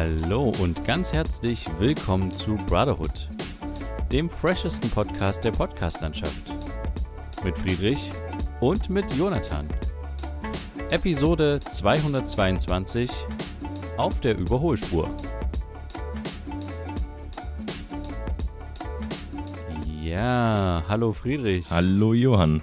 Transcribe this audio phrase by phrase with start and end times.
[0.00, 3.28] Hallo und ganz herzlich willkommen zu Brotherhood,
[4.10, 6.54] dem freshesten Podcast der Podcastlandschaft.
[7.44, 8.10] Mit Friedrich
[8.60, 9.68] und mit Jonathan.
[10.90, 13.10] Episode 222
[13.98, 15.14] auf der Überholspur.
[20.02, 21.70] Ja, hallo Friedrich.
[21.70, 22.62] Hallo Johann.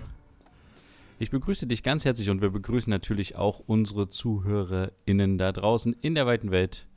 [1.19, 6.15] Ich begrüße dich ganz herzlich und wir begrüßen natürlich auch unsere ZuhörerInnen da draußen in
[6.15, 6.87] der weiten Welt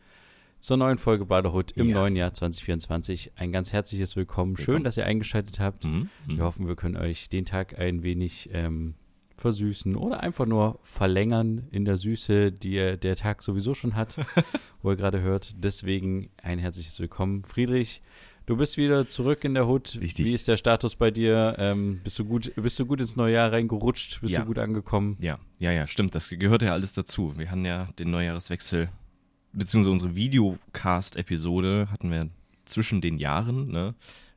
[0.60, 1.94] zur neuen Folge Brotherhood im Ja.
[1.96, 3.32] neuen Jahr 2024.
[3.36, 4.56] Ein ganz herzliches Willkommen.
[4.56, 4.84] Schön, Willkommen.
[4.84, 5.84] dass ihr eingeschaltet habt.
[5.84, 6.10] Mhm.
[6.26, 8.94] Wir hoffen, wir können euch den Tag ein wenig ähm,
[9.38, 14.16] versüßen oder einfach nur verlängern in der Süße, die er- der Tag sowieso schon hat,
[14.82, 15.54] wo ihr gerade hört.
[15.64, 17.42] Deswegen ein herzliches Willkommen.
[17.44, 18.02] Friedrich,
[18.44, 19.96] du bist wieder zurück in der Hut.
[19.98, 20.26] Richtig.
[20.26, 21.54] Wie ist der Status bei dir?
[21.58, 24.20] Ähm, bist, du gut, bist du gut ins neue Jahr reingerutscht?
[24.20, 24.40] Bist Ja.
[24.40, 25.16] du gut angekommen?
[25.20, 26.14] Ja, ja, ja, stimmt.
[26.14, 27.32] Das gehört ja alles dazu.
[27.38, 28.90] Wir hatten ja den Neujahreswechsel,
[29.52, 32.28] beziehungsweise unsere Videocast-Episode hatten wir
[32.64, 33.94] zwischen den Jahren, ne?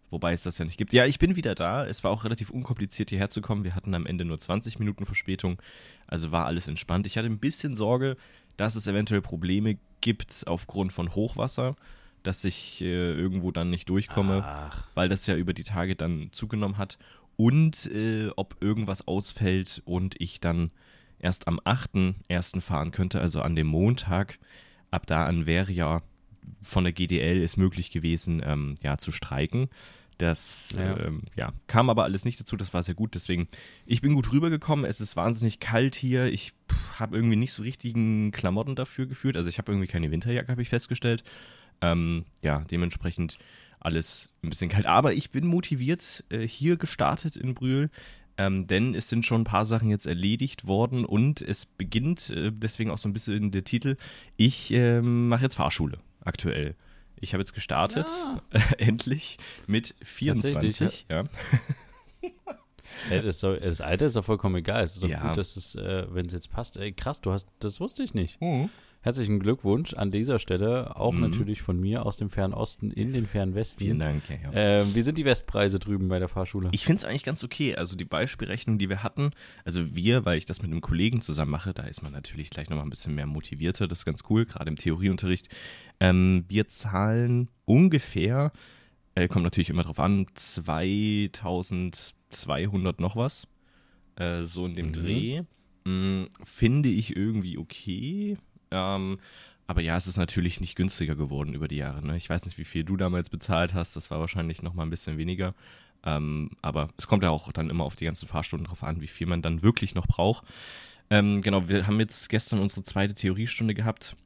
[0.10, 0.94] Wobei es das ja nicht gibt.
[0.94, 1.88] Ja, ich bin wieder da.
[1.88, 3.64] Es war auch relativ unkompliziert, hierher zu kommen.
[3.64, 5.60] Wir hatten am Ende nur 20 Minuten Verspätung.
[6.06, 7.08] Also war alles entspannt.
[7.08, 8.16] Ich hatte ein bisschen Sorge,
[8.56, 11.76] dass es eventuell Probleme gibt aufgrund von Hochwasser,
[12.22, 14.44] dass ich äh, irgendwo dann nicht durchkomme.
[14.46, 17.00] Ach, weil das ja über die Tage dann zugenommen hat.
[17.36, 20.72] Und äh, ob irgendwas ausfällt und ich dann
[21.18, 22.62] erst am 8.1.
[22.62, 24.38] fahren könnte, also an dem Montag.
[24.94, 26.04] Ab da an wäre ja
[26.62, 29.70] von der GDL es möglich gewesen, ähm, ja, zu streiken.
[30.20, 30.98] Das Ja.
[31.00, 33.16] Ähm, ja, kam aber alles nicht dazu, das war sehr gut.
[33.16, 33.48] Deswegen,
[33.88, 34.86] ich bin gut rübergekommen.
[34.86, 36.26] Es ist wahnsinnig kalt hier.
[36.26, 36.54] Ich
[37.00, 39.36] habe irgendwie nicht so richtigen Klamotten dafür gefühlt.
[39.36, 41.24] Also ich habe irgendwie keine Winterjacke, habe ich festgestellt.
[41.82, 43.38] Ähm, ja, dementsprechend
[43.80, 44.86] alles ein bisschen kalt.
[44.86, 47.90] Aber ich bin motiviert äh, hier gestartet in Brühl,
[48.38, 52.52] ähm, denn es sind schon ein paar Sachen jetzt erledigt worden und es beginnt, äh,
[52.52, 53.98] deswegen auch so ein bisschen der Titel,
[54.38, 56.76] ich ähm, mache jetzt Fahrschule aktuell.
[57.20, 58.08] Ich habe jetzt gestartet,
[58.78, 59.38] endlich,
[59.68, 61.06] mit 24.
[61.10, 61.24] Ja.
[63.10, 64.84] Ey, das, soll, das Alter ist doch vollkommen egal.
[64.84, 65.28] Es ist doch Ja.
[65.28, 66.78] gut, dass es, äh, wenn es jetzt passt.
[66.78, 68.38] Ey, krass, du hast, das wusste ich nicht.
[69.06, 71.20] Herzlichen Glückwunsch an dieser Stelle, auch Mhm.
[71.20, 73.84] natürlich von mir aus dem fernen Osten in den fernen Westen.
[73.84, 74.24] Vielen Dank.
[74.30, 74.50] Ja, ja.
[74.54, 76.70] Ähm, wie sind die Westpreise drüben bei der Fahrschule?
[76.72, 77.76] Ich finde es eigentlich ganz okay.
[77.76, 79.32] Also die Beispielrechnung, die wir hatten,
[79.66, 82.70] also wir, weil ich das mit einem Kollegen zusammen mache, da ist man natürlich gleich
[82.70, 83.90] nochmal ein bisschen mehr motivierter.
[83.90, 85.50] Das ist ganz cool, gerade im Theorieunterricht.
[86.00, 88.54] Ähm, wir zahlen ungefähr,
[89.16, 93.48] äh, kommt natürlich immer drauf an, 2200 noch was.
[94.16, 94.94] Äh, so in dem Mhm.
[94.94, 95.42] Dreh.
[95.86, 98.38] Mm, finde ich irgendwie okay.
[98.74, 99.20] Ähm,
[99.68, 102.06] aber ja, es ist natürlich nicht günstiger geworden über die Jahre.
[102.06, 102.18] Ne?
[102.18, 103.96] Ich weiß nicht, wie viel du damals bezahlt hast.
[103.96, 105.54] Das war wahrscheinlich noch mal ein bisschen weniger.
[106.06, 109.08] Ähm, aber es kommt ja auch dann immer auf die ganzen Fahrstunden drauf an, wie
[109.08, 110.44] viel man dann wirklich noch braucht.
[111.10, 114.18] Ähm, genau, wir haben jetzt gestern unsere zweite Theoriestunde gehabt.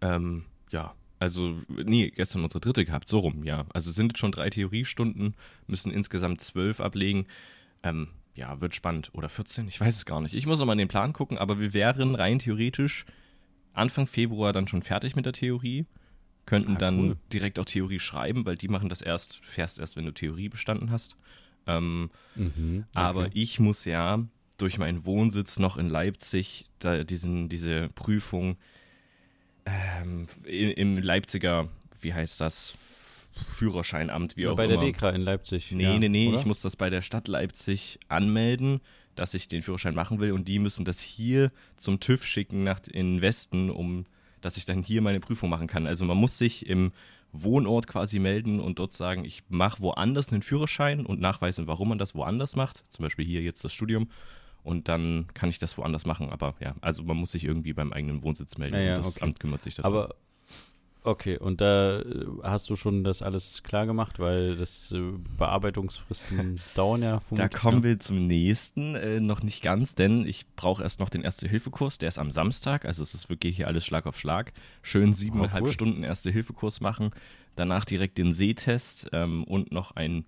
[0.00, 3.66] Ähm, ja, also, nee, gestern unsere dritte gehabt, so rum, ja.
[3.72, 5.34] Also sind jetzt schon drei Theoriestunden,
[5.66, 7.26] müssen insgesamt zwölf ablegen.
[7.82, 9.10] Ähm, ja, wird spannend.
[9.12, 10.34] Oder 14, ich weiß es gar nicht.
[10.34, 13.06] Ich muss nochmal in den Plan gucken, aber wir wären rein theoretisch
[13.74, 15.86] Anfang Februar dann schon fertig mit der Theorie.
[16.44, 17.16] Könnten Ah, dann cool.
[17.32, 20.48] direkt auch Theorie schreiben, weil die machen das erst, du fährst erst, wenn du Theorie
[20.48, 21.16] bestanden hast.
[21.66, 23.30] Ähm, Mhm, aber okay.
[23.34, 24.24] ich muss ja
[24.58, 28.56] durch meinen Wohnsitz noch in Leipzig da diesen, diese Prüfung
[29.66, 31.68] ähm, in, im Leipziger,
[32.00, 32.74] wie heißt das,
[33.46, 34.84] Führerscheinamt, wie Ja, auch bei der immer.
[34.86, 35.72] DEKRA in Leipzig.
[35.72, 36.38] Nee, ja, nee, nee, oder?
[36.38, 38.80] ich muss das bei der Stadt Leipzig anmelden,
[39.14, 42.80] dass ich den Führerschein machen will und die müssen das hier zum TÜV schicken nach
[42.90, 44.06] in den Westen, um
[44.42, 45.86] dass ich dann hier meine Prüfung machen kann.
[45.86, 46.92] Also man muss sich im
[47.32, 51.98] Wohnort quasi melden und dort sagen, ich mache woanders einen Führerschein und nachweisen, warum man
[51.98, 52.84] das woanders macht.
[52.90, 54.10] Zum Beispiel hier jetzt das Studium.
[54.62, 56.28] Und dann kann ich das woanders machen.
[56.30, 59.24] Aber ja, also man muss sich irgendwie beim eigenen Wohnsitz melden Ja, ja, das okay.
[59.24, 59.92] Amt kümmert sich darum.
[59.92, 60.14] Aber
[61.04, 65.00] okay, und da äh, hast du schon das alles klar gemacht, weil das äh,
[65.36, 67.84] Bearbeitungsfristen dauern ja Da kommen ne?
[67.84, 72.08] wir zum nächsten, äh, noch nicht ganz, denn ich brauche erst noch den Erste-Hilfe-Kurs, der
[72.08, 74.52] ist am Samstag, also es ist wirklich hier alles Schlag auf Schlag.
[74.82, 75.72] Schön siebeneinhalb Oh, cool.
[75.72, 77.10] Stunden Erste-Hilfe-Kurs machen,
[77.56, 80.24] danach direkt den Sehtest ähm, und noch ein,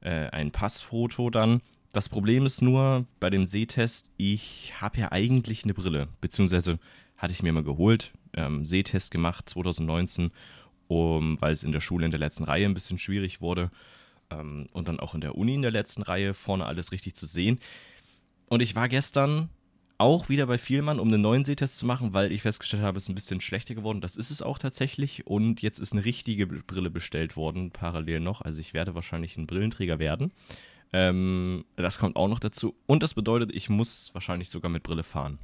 [0.00, 1.60] äh, ein Passfoto dann.
[1.92, 6.78] Das Problem ist nur, bei dem Sehtest, ich habe ja eigentlich eine Brille, beziehungsweise
[7.18, 10.30] hatte ich mir mal geholt, ähm, Sehtest gemacht 2019,
[10.88, 13.70] um, weil es in der Schule in der letzten Reihe ein bisschen schwierig wurde
[14.30, 17.26] ähm, und dann auch in der Uni in der letzten Reihe vorne alles richtig zu
[17.26, 17.58] sehen.
[18.46, 19.48] Und ich war gestern
[19.98, 23.04] auch wieder bei Vielmann, um einen neuen Sehtest zu machen, weil ich festgestellt habe, es
[23.04, 24.00] ist ein bisschen schlechter geworden.
[24.00, 25.26] Das ist es auch tatsächlich.
[25.26, 28.40] Und jetzt ist eine richtige Brille bestellt worden, parallel noch.
[28.40, 30.32] Also ich werde wahrscheinlich ein Brillenträger werden.
[30.92, 32.74] Ähm, das kommt auch noch dazu.
[32.86, 35.38] Und das bedeutet, ich muss wahrscheinlich sogar mit Brille fahren.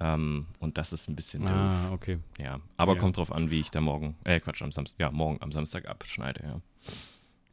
[0.00, 1.50] Ähm, und das ist ein bisschen doof.
[1.50, 2.18] Ah, okay.
[2.40, 3.00] Ja, aber Ja.
[3.00, 5.88] kommt drauf an, wie ich da morgen, äh, Quatsch, am Samstag, ja, morgen am Samstag
[5.88, 6.60] abschneide, ja.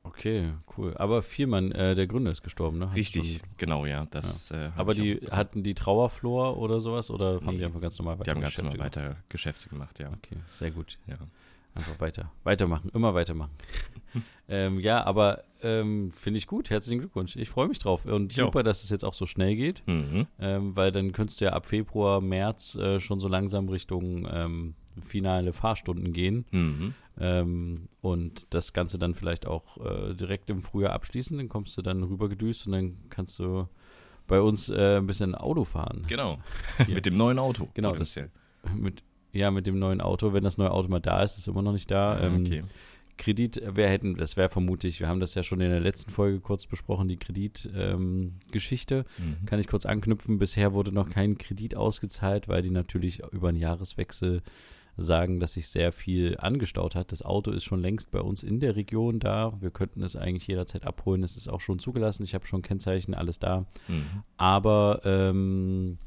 [0.03, 0.95] Okay, cool.
[0.97, 2.87] Aber Viermann, äh, der Gründer ist gestorben, ne?
[2.89, 4.05] Hast Richtig, genau, ja.
[4.11, 7.65] Das, äh, hab Aber die auch- hatten die Trauerflor oder sowas oder haben Nee, die
[7.65, 10.09] einfach ganz normal die haben ganz normal weiter Geschäfte gemacht, ja.
[10.09, 10.99] Okay, sehr gut.
[11.07, 11.15] ja.
[11.75, 12.31] Einfach weiter.
[12.43, 13.51] Weitermachen, immer weitermachen.
[14.49, 16.69] ähm, ja, aber ähm, finde ich gut.
[16.69, 17.35] Herzlichen Glückwunsch.
[17.35, 18.05] Ich freue mich drauf.
[18.05, 18.35] Und auch.
[18.45, 20.27] super, dass es jetzt auch so schnell geht, Mhm.
[20.39, 24.75] ähm, weil dann könntest du ja ab Februar, März äh, schon so langsam Richtung ähm,
[25.01, 26.45] finale Fahrstunden gehen.
[26.51, 26.93] Mhm.
[27.19, 31.37] Ähm, und das Ganze dann vielleicht auch äh, direkt im Frühjahr abschließen.
[31.37, 33.67] Dann kommst du dann rübergedüst und dann kannst du
[34.27, 36.05] bei uns äh, ein bisschen Auto fahren.
[36.07, 36.39] Genau.
[36.87, 37.67] Mit dem neuen Auto.
[37.73, 38.31] Genau, potenziell.
[38.73, 39.03] Mit,
[39.35, 40.33] ja, mit dem neuen Auto.
[40.33, 42.13] Wenn das neue Auto mal da ist, ist es immer noch nicht da.
[42.13, 42.63] Ah, Ähm, okay.
[43.17, 46.41] Kredit, wir hätten, das wäre vermutlich, wir haben das ja schon in der letzten Folge
[46.41, 49.05] kurz besprochen, die Kreditgeschichte.
[49.17, 49.45] Mhm.
[49.45, 50.37] Kann ich kurz anknüpfen.
[50.37, 54.41] Bisher wurde noch kein Kredit ausgezahlt, weil die natürlich über einen Jahreswechsel
[54.97, 57.11] sagen, dass sich sehr viel angestaut hat.
[57.11, 59.53] Das Auto ist schon längst bei uns in der Region da.
[59.59, 61.23] Wir könnten es eigentlich jederzeit abholen.
[61.23, 62.23] Es ist auch schon zugelassen.
[62.23, 63.65] Ich habe schon Kennzeichen, alles da.
[63.87, 64.23] Mhm.
[64.37, 65.97] Aber ähm,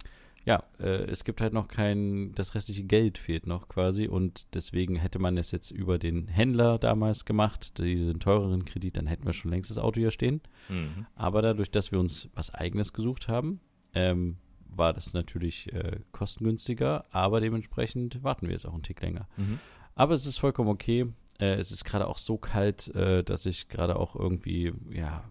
[0.48, 4.96] ja, äh, es gibt halt noch kein, das restliche Geld fehlt noch quasi und deswegen
[4.96, 9.34] hätte man es jetzt über den Händler damals gemacht, diesen teureren Kredit, dann hätten wir
[9.34, 10.40] schon längst das Auto hier stehen.
[10.70, 11.04] Mhm.
[11.14, 13.60] Aber dadurch, dass wir uns was Eigenes gesucht haben,
[13.92, 14.38] ähm,
[14.74, 19.28] war das natürlich äh, kostengünstiger, aber dementsprechend warten wir jetzt auch einen Tick länger.
[19.36, 19.58] Mhm.
[19.94, 21.12] Aber es ist vollkommen okay.
[21.38, 25.24] Äh, es ist gerade auch so kalt, äh, dass ich gerade auch irgendwie, ja,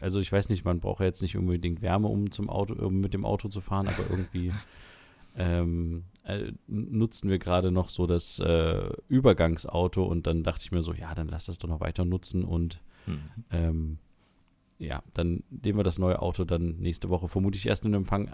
[0.00, 3.00] also ich weiß nicht, man braucht ja jetzt nicht unbedingt Wärme, um zum Auto, um
[3.00, 4.52] mit dem Auto zu fahren, aber irgendwie
[5.36, 10.82] ähm, äh, nutzen wir gerade noch so das äh, Übergangsauto und dann dachte ich mir
[10.82, 13.44] so, ja, dann lass das doch noch weiter nutzen und Mhm.
[13.50, 13.98] ähm,
[14.78, 18.30] ja, dann nehmen wir das neue Auto dann nächste Woche vermutlich erst in Empfang.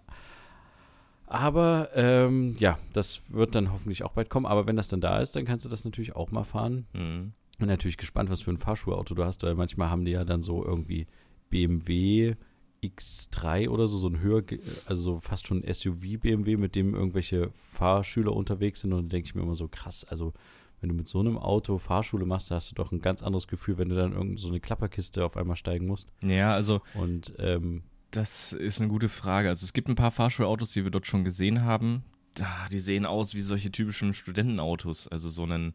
[1.26, 4.46] Aber ähm, ja, das wird dann hoffentlich auch bald kommen.
[4.46, 6.87] Aber wenn das dann da ist, dann kannst du das natürlich auch mal fahren.
[6.93, 7.32] Mhm.
[7.58, 10.42] Bin natürlich gespannt, was für ein Fahrschulauto du hast, weil manchmal haben die ja dann
[10.42, 11.06] so irgendwie
[11.48, 12.34] BMW
[12.82, 14.42] X3 oder so, so ein höher,
[14.84, 18.92] also so fast schon SUV BMW, mit dem irgendwelche Fahrschüler unterwegs sind.
[18.92, 20.34] Und dann denke ich mir immer so krass, also
[20.80, 23.48] wenn du mit so einem Auto Fahrschule machst, da hast du doch ein ganz anderes
[23.48, 26.12] Gefühl, wenn du dann irgend so eine Klapperkiste auf einmal steigen musst.
[26.22, 29.48] Ja, also Und ähm, Das ist eine gute Frage.
[29.48, 32.04] Also es gibt ein paar Fahrschulautos, die wir dort schon gesehen haben.
[32.34, 35.08] Da, die sehen aus wie solche typischen Studentenautos.
[35.08, 35.72] Also so einen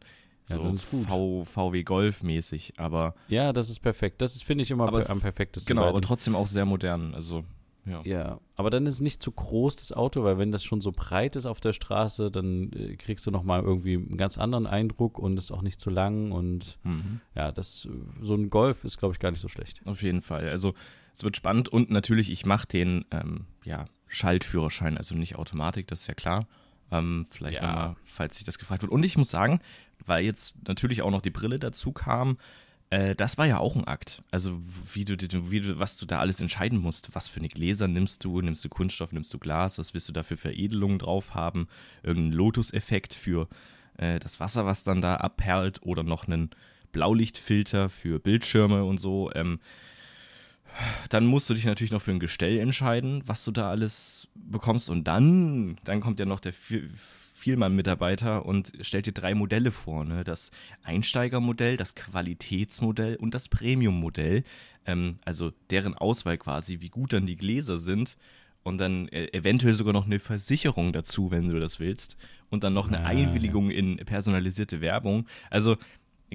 [0.56, 2.74] Ja, so v, VW Golf mäßig.
[2.78, 4.20] Aber ja, das ist perfekt.
[4.22, 5.74] Das ist, finde ich, immer per, es- am perfektesten.
[5.74, 7.14] genau, aber trotzdem auch sehr modern.
[7.14, 7.44] Also
[7.84, 8.00] ja.
[8.04, 10.92] Ja, aber dann ist es nicht zu groß, das Auto, weil wenn das schon so
[10.92, 15.18] breit ist auf der Straße, dann äh, kriegst du nochmal irgendwie einen ganz anderen Eindruck
[15.18, 17.20] und ist auch nicht zu lang und Mhm.
[17.34, 17.88] ja, das,
[18.20, 19.80] so ein Golf ist, glaube ich, gar nicht so schlecht.
[19.84, 20.48] Auf jeden Fall.
[20.48, 20.74] Also
[21.12, 26.02] es wird spannend und natürlich, ich mache den ähm, ja, Schaltführerschein, also nicht Automatik, das
[26.02, 26.46] ist ja klar.
[26.92, 27.66] Ähm, vielleicht Ja.
[27.66, 28.92] nochmal, falls sich das gefragt wird.
[28.92, 29.60] Und ich muss sagen,
[30.04, 32.38] weil jetzt natürlich auch noch die Brille dazu kam,
[32.90, 34.22] äh, das war ja auch ein Akt.
[34.30, 34.60] Also
[34.92, 35.16] wie du,
[35.50, 37.14] wie du, was du da alles entscheiden musst.
[37.14, 38.40] Was für eine Gläser nimmst du?
[38.42, 39.78] Nimmst du Kunststoff, nimmst du Glas?
[39.78, 41.68] Was willst du da für Veredelungen drauf haben?
[42.02, 43.48] Irgendeinen Lotus-Effekt für
[43.96, 46.50] äh, das Wasser, was dann da abperlt oder noch einen
[46.92, 49.32] Blaulichtfilter für Bildschirme und so.
[49.34, 49.60] Ähm,
[51.08, 54.90] dann musst du dich natürlich noch für ein Gestell entscheiden, was du da alles bekommst.
[54.90, 56.88] Und dann, dann kommt ja noch der Vi-
[57.34, 60.04] Vielmann-Mitarbeiter und stellt dir drei Modelle vor.
[60.04, 60.22] Ne?
[60.24, 60.50] Das
[60.84, 64.44] Einsteigermodell, das Qualitätsmodell und das Premium-Modell.
[64.86, 68.16] Ähm, also deren Auswahl quasi, wie gut dann die Gläser sind.
[68.62, 72.16] Und dann äh, eventuell sogar noch eine Versicherung dazu, wenn du das willst.
[72.48, 75.26] Und dann noch eine Ah, Einwilligung in personalisierte Werbung.
[75.50, 75.78] Also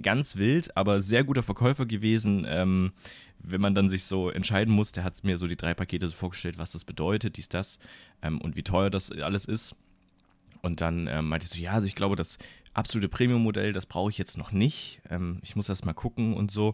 [0.01, 2.45] ganz wild, aber sehr guter Verkäufer gewesen.
[2.47, 2.91] Ähm,
[3.39, 6.15] wenn man dann sich so entscheiden muss, der hat mir so die drei Pakete so
[6.15, 7.79] vorgestellt, was das bedeutet, dies, das
[8.21, 9.75] ähm, und wie teuer das alles ist.
[10.61, 12.37] Und dann ähm, meinte ich so, ja, also ich glaube, das
[12.73, 15.01] absolute Premium-Modell, das brauche ich jetzt noch nicht.
[15.09, 16.73] Ähm, ich muss erst mal gucken und so.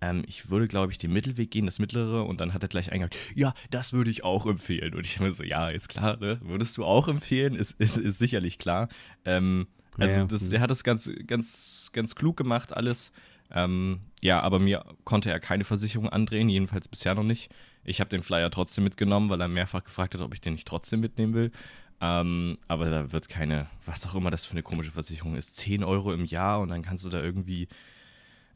[0.00, 2.24] Ähm, ich würde, glaube ich, den Mittelweg gehen, das mittlere.
[2.24, 4.94] Und dann hat er gleich eingegangen, ja, das würde ich auch empfehlen.
[4.94, 6.40] Und ich habe so, ja, ist klar, ne?
[6.42, 7.54] Würdest du auch empfehlen?
[7.54, 8.88] Ist, ist, ist sicherlich klar.
[9.24, 9.66] Ähm,
[9.98, 10.26] also Ja.
[10.26, 13.12] das, der hat es ganz, ganz, ganz klug gemacht, alles.
[13.50, 17.52] Ähm, ja, aber mir konnte er keine Versicherung andrehen, jedenfalls bisher noch nicht.
[17.84, 20.66] Ich habe den Flyer trotzdem mitgenommen, weil er mehrfach gefragt hat, ob ich den nicht
[20.66, 21.52] trotzdem mitnehmen will.
[22.00, 25.84] Ähm, aber da wird keine, was auch immer das für eine komische Versicherung ist, 10
[25.84, 27.68] Euro im Jahr und dann kannst du da irgendwie,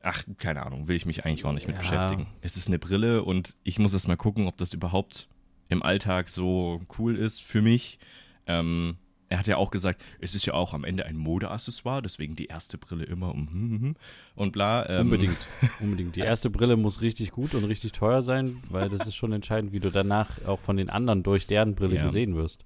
[0.03, 1.83] ach, keine Ahnung, will ich mich eigentlich gar nicht mit Ja.
[1.83, 2.27] beschäftigen.
[2.43, 5.29] Es ist eine Brille und ich muss erst mal gucken, ob das überhaupt
[5.69, 7.99] im Alltag so cool ist für mich.
[8.47, 8.97] Ähm,
[9.31, 12.47] er hat ja auch gesagt, es ist ja auch am Ende ein Modeaccessoire, deswegen die
[12.47, 13.97] erste Brille immer um hm, hm, hm
[14.35, 14.89] und bla.
[14.89, 16.17] Ähm, Unbedingt, unbedingt.
[16.17, 19.73] Die erste Brille muss richtig gut und richtig teuer sein, weil das ist schon entscheidend,
[19.73, 22.05] wie du danach auch von den anderen durch deren Brille Ja.
[22.05, 22.65] gesehen wirst.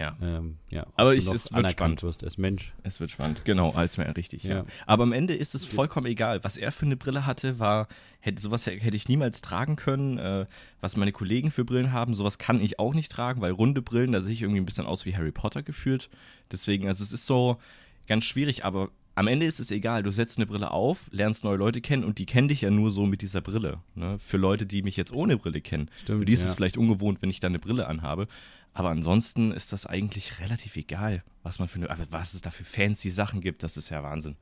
[0.00, 0.16] Ja.
[0.22, 2.02] Ähm, ja Aber ich- es wird spannend.
[2.02, 2.72] wirst als Mensch.
[2.82, 4.56] Es wird spannend, genau, als mehr richtig, ja.
[4.56, 4.64] Ja.
[4.86, 6.42] Aber am Ende ist es vollkommen egal.
[6.42, 7.86] Was er für eine Brille hatte, war,
[8.20, 10.16] hätte, sowas hätte ich niemals tragen können.
[10.16, 10.46] Äh,
[10.80, 14.12] was meine Kollegen für Brillen haben, sowas kann ich auch nicht tragen, weil runde Brillen,
[14.12, 16.08] da sehe ich irgendwie ein bisschen aus wie Harry Potter gefühlt.
[16.50, 17.58] Deswegen, also es ist so
[18.06, 20.02] ganz schwierig, aber am Ende ist es egal.
[20.02, 22.90] Du setzt eine Brille auf, lernst neue Leute kennen und die kennen dich ja nur
[22.90, 23.80] so mit dieser Brille.
[23.94, 24.18] Ne?
[24.18, 26.54] Für Leute, die mich jetzt ohne Brille kennen, Stimmt, für die ist es ja.
[26.54, 28.28] vielleicht ungewohnt, wenn ich da eine Brille anhabe.
[28.72, 32.64] Aber ansonsten ist das eigentlich relativ egal, was man für eine, was es da für
[32.64, 34.36] fancy Sachen gibt, das ist ja Wahnsinn.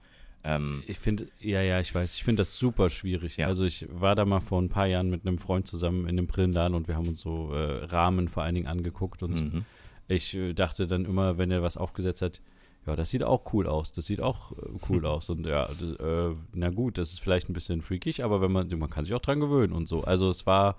[0.45, 3.39] Ähm, Ich finde, ja, ja, ich weiß, ich finde das super schwierig.
[3.39, 3.47] Ja.
[3.47, 6.27] Also ich war da mal vor ein paar Jahren mit einem Freund zusammen in einem
[6.27, 9.65] Brillenladen und wir haben uns so äh, Rahmen vor allen Dingen angeguckt und mhm.
[10.09, 12.41] ich äh, dachte dann immer, wenn er was aufgesetzt hat,
[12.87, 14.57] ja, das sieht auch cool aus, das sieht auch äh,
[14.89, 18.41] cool aus und ja, das, äh, na gut, das ist vielleicht ein bisschen freakig, aber
[18.41, 20.03] wenn man, man kann sich auch dran gewöhnen und so.
[20.03, 20.77] Also es war,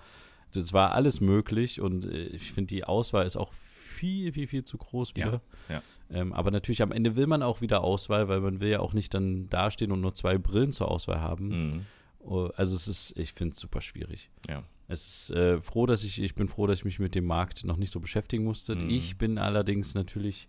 [0.53, 4.63] das war alles möglich und äh, ich finde die Auswahl ist auch viel, viel, viel
[4.63, 5.41] zu groß Ja, wieder.
[5.70, 5.82] ja.
[6.12, 8.94] Ähm, aber natürlich am Ende will man auch wieder Auswahl, weil man will ja auch
[8.94, 11.70] nicht dann dastehen und nur zwei Brillen zur Auswahl haben.
[11.70, 11.82] Mhm.
[12.20, 14.29] Oh, Also es ist, ich finde es super schwierig.
[14.48, 14.63] Ja.
[14.88, 17.63] Es ist äh, froh, dass ich, ich bin froh, dass ich mich mit dem Markt
[17.63, 18.75] noch nicht so beschäftigen musste.
[18.75, 18.89] Mhm.
[18.89, 20.48] Ich bin allerdings natürlich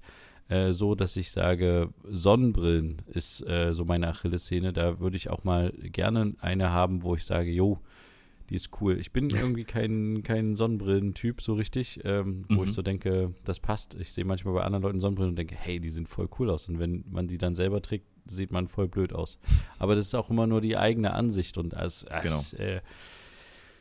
[0.48, 4.72] äh, so, dass ich sage, Sonnenbrillen ist äh, so meine Achillessehne.
[4.72, 7.78] Da würde ich auch mal gerne eine haben, wo ich sage, jo,
[8.50, 8.98] die ist cool.
[8.98, 12.64] Ich bin irgendwie kein, kein Sonnenbrillentyp so richtig, ähm, wo Mhm.
[12.64, 13.94] ich so denke, das passt.
[13.94, 16.68] Ich sehe manchmal bei anderen Leuten Sonnenbrillen und denke, hey, die sehen voll cool aus.
[16.68, 19.38] Und wenn man die dann selber trägt, sieht man voll blöd aus.
[19.78, 22.80] Aber das ist auch immer nur die eigene Ansicht und als, als äh,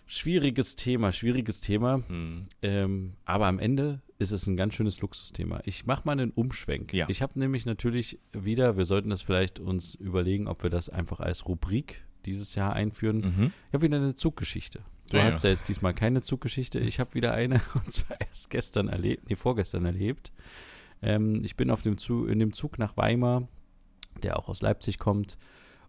[0.08, 1.98] schwieriges Thema, schwieriges Thema.
[2.08, 2.46] Mhm.
[2.62, 5.62] Ähm, aber am Ende ist es ein ganz schönes Luxusthema.
[5.66, 6.94] Ich mache mal einen Umschwenk.
[6.94, 7.08] Ja.
[7.10, 11.20] Ich habe nämlich natürlich wieder, wir sollten das vielleicht uns überlegen, ob wir das einfach
[11.20, 13.18] als Rubrik dieses Jahr einführen.
[13.38, 13.54] Mhm.
[13.70, 14.82] Ich habe wieder eine Zuggeschichte.
[15.10, 16.80] Du Ja, hast ja jetzt diesmal keine Zuggeschichte.
[16.80, 20.32] Ich habe wieder eine, und zwar erst gestern erlebt, nee, vorgestern erlebt.
[21.02, 23.48] Ähm, ich bin auf dem Zug, in dem Zug nach Weimar,
[24.24, 25.38] der auch aus Leipzig kommt,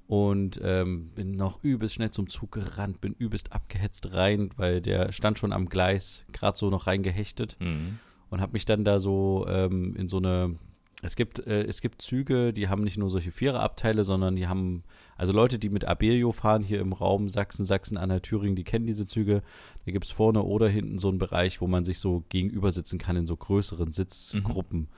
[0.06, 5.12] und ähm, bin noch übelst schnell zum Zug gerannt, bin übelst abgehetzt rein, weil der
[5.12, 8.00] stand schon am Gleis, gerade so noch reingehechtet Mhm.
[8.28, 10.56] und habe mich dann da so ähm, in so eine
[11.02, 14.84] es gibt äh, es gibt Züge, die haben nicht nur solche Viererabteile, sondern die haben
[15.16, 19.06] also Leute, die mit Abellio fahren hier im Raum Sachsen, Sachsen-Anhalt, Thüringen, die kennen diese
[19.06, 19.42] Züge.
[19.84, 22.98] Da gibt es vorne oder hinten so einen Bereich, wo man sich so gegenüber sitzen
[22.98, 24.88] kann in so größeren Sitzgruppen.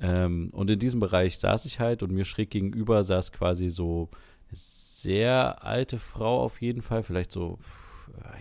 [0.00, 4.08] Ähm, und in diesem Bereich saß ich halt und mir schräg gegenüber saß quasi so
[4.48, 7.58] eine sehr alte Frau auf jeden Fall, vielleicht so,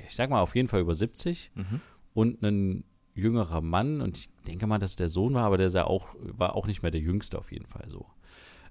[0.08, 1.82] ich sag mal auf jeden Fall über 70 Mhm.
[2.14, 2.84] und ein
[3.16, 6.56] jüngerer Mann und ich denke mal, dass der Sohn war, aber der sah auch, war
[6.56, 8.06] auch nicht mehr der Jüngste auf jeden Fall so.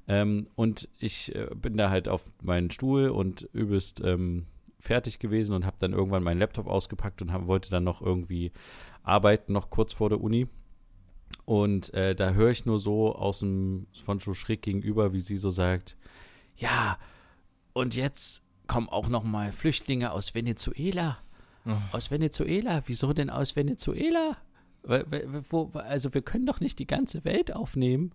[0.08, 4.46] Ähm, und ich äh, bin da halt auf meinen Stuhl und übelst ähm,
[4.80, 8.50] fertig gewesen und habe dann irgendwann meinen Laptop ausgepackt und hab, wollte dann noch irgendwie
[9.04, 10.49] arbeiten, noch kurz vor der Uni.
[11.44, 15.37] Und äh, da höre ich nur so aus dem, von so schräg gegenüber, wie sie
[15.37, 15.96] so sagt,
[16.56, 16.99] ja,
[17.72, 21.18] und jetzt kommen auch noch mal Flüchtlinge aus Venezuela.
[21.66, 21.76] Oh.
[21.92, 22.83] Aus Venezuela?
[22.87, 24.37] Wieso denn aus Venezuela?
[25.50, 28.12] Wo, also wir können doch nicht die ganze Welt aufnehmen.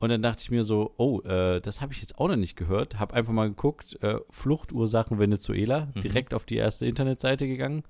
[0.00, 2.56] Und dann dachte ich mir so, oh, äh, das habe ich jetzt auch noch nicht
[2.56, 2.98] gehört.
[2.98, 6.00] Habe einfach mal geguckt, äh, Fluchtursachen Venezuela, Mhm.
[6.00, 7.84] direkt auf die erste Internetseite gegangen,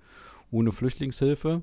[0.53, 1.63] ohne Flüchtlingshilfe.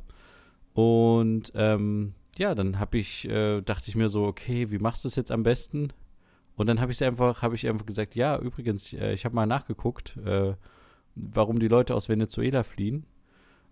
[0.74, 5.08] Und ähm, ja, dann habe ich, äh, dachte ich mir so, okay, wie machst du
[5.08, 5.94] es jetzt am besten?
[6.56, 9.46] Und dann habe ich einfach, habe ich einfach gesagt, ja, übrigens, äh, ich habe mal
[9.46, 10.54] nachgeguckt, äh,
[11.16, 13.06] warum die Leute aus Venezuela fliehen.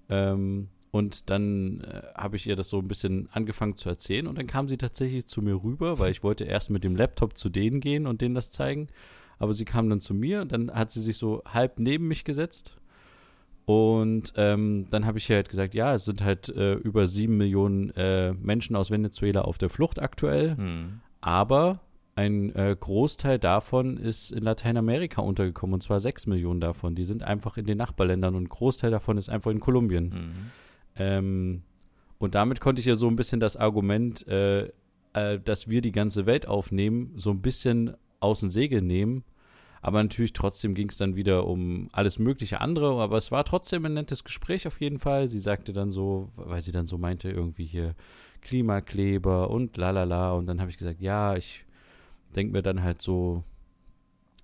[0.10, 4.38] Ähm, und dann äh, habe ich ihr das so ein bisschen angefangen zu erzählen und
[4.38, 7.50] dann kam sie tatsächlich zu mir rüber, weil ich wollte erst mit dem Laptop zu
[7.50, 8.88] denen gehen und denen das zeigen.
[9.38, 12.26] Aber sie kam dann zu mir und dann hat sie sich so halb neben mich
[12.26, 12.76] gesetzt.
[13.66, 17.38] Und ähm, dann habe ich ihr halt gesagt, ja, es sind halt äh, über sieben
[17.38, 20.56] Millionen äh, Menschen aus Venezuela auf der Flucht aktuell.
[20.56, 21.02] Mhm.
[21.22, 21.80] Aber
[22.16, 26.96] ein äh, Großteil davon ist in Lateinamerika untergekommen, und zwar sechs Millionen davon.
[26.96, 30.10] Die sind einfach in den Nachbarländern und ein Großteil davon ist einfach in Kolumbien.
[30.10, 30.52] Mhm.
[30.96, 31.62] Ähm,
[32.18, 34.70] und damit konnte ich ja so ein bisschen das Argument, äh,
[35.14, 39.24] äh, dass wir die ganze Welt aufnehmen, so ein bisschen aus dem Segel nehmen.
[39.82, 43.02] Aber natürlich trotzdem ging es dann wieder um alles mögliche andere.
[43.02, 45.30] Aber es war trotzdem ein nettes Gespräch auf jeden Fall.
[45.30, 47.96] Sie sagte dann so, weil sie dann so meinte, irgendwie hier
[48.42, 50.34] Klimakleber und lalala.
[50.34, 51.66] Und dann habe ich gesagt, ja, ich
[52.36, 53.44] denke mir dann halt so,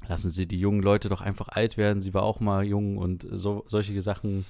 [0.07, 2.01] lassen Sie die jungen Leute doch einfach alt werden.
[2.01, 4.45] Sie war auch mal jung und so, solche Sachen.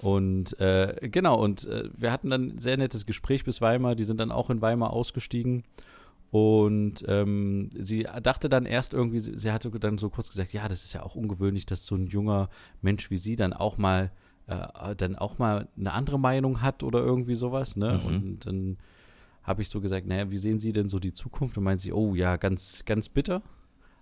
[0.00, 3.94] Und äh, genau, und äh, wir hatten dann ein sehr nettes Gespräch bis Weimar.
[3.94, 5.64] Die sind dann auch in Weimar ausgestiegen.
[6.30, 10.68] Und ähm, sie dachte dann erst irgendwie, sie, sie hatte dann so kurz gesagt, ja,
[10.68, 12.50] das ist ja auch ungewöhnlich, dass so ein junger
[12.82, 14.10] Mensch wie sie dann auch mal
[14.46, 18.00] äh, dann auch mal eine andere Meinung hat oder irgendwie sowas, ne?
[18.02, 18.06] Mhm.
[18.06, 18.76] Und dann
[19.48, 21.56] habe ich so gesagt, naja, wie sehen Sie denn so die Zukunft?
[21.58, 23.42] Und meint sie, oh ja, ganz, ganz bitter.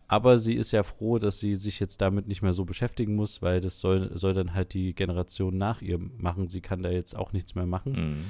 [0.09, 3.43] Aber sie ist ja froh, dass sie sich jetzt damit nicht mehr so beschäftigen muss,
[3.43, 6.49] weil das soll, soll dann halt die Generation nach ihr machen.
[6.49, 7.93] Sie kann da jetzt auch nichts mehr machen.
[7.93, 8.25] Mhm.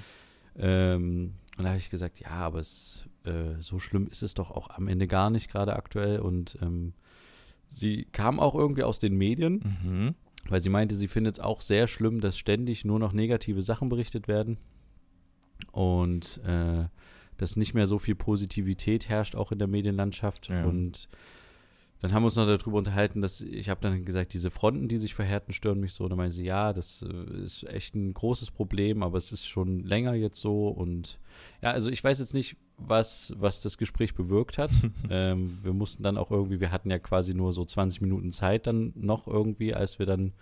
[0.58, 4.50] Ähm, und da habe ich gesagt, ja, aber es, äh, so schlimm ist es doch
[4.50, 6.20] auch am Ende gar nicht gerade aktuell.
[6.20, 6.94] Und ähm,
[7.66, 10.14] sie kam auch irgendwie aus den Medien, Mhm.
[10.48, 13.88] weil sie meinte, sie findet es auch sehr schlimm, dass ständig nur noch negative Sachen
[13.90, 14.56] berichtet werden
[15.72, 16.84] und äh,
[17.36, 20.48] dass nicht mehr so viel Positivität herrscht auch in der Medienlandschaft.
[20.48, 20.64] Ja.
[20.64, 21.08] Und
[22.00, 24.98] dann haben wir uns noch darüber unterhalten, dass ich habe dann gesagt, diese Fronten, die
[24.98, 26.04] sich verhärten, stören mich so.
[26.04, 29.46] Und dann meinte sie, ja, das äh, ist echt ein großes Problem, aber es ist
[29.46, 30.68] schon länger jetzt so.
[30.68, 31.18] Und
[31.62, 34.70] ja, also ich weiß jetzt nicht, was, was das Gespräch bewirkt hat.
[35.10, 38.66] ähm, wir mussten dann auch irgendwie, wir hatten ja quasi nur so 20 Minuten Zeit
[38.66, 40.32] dann noch irgendwie, als wir dann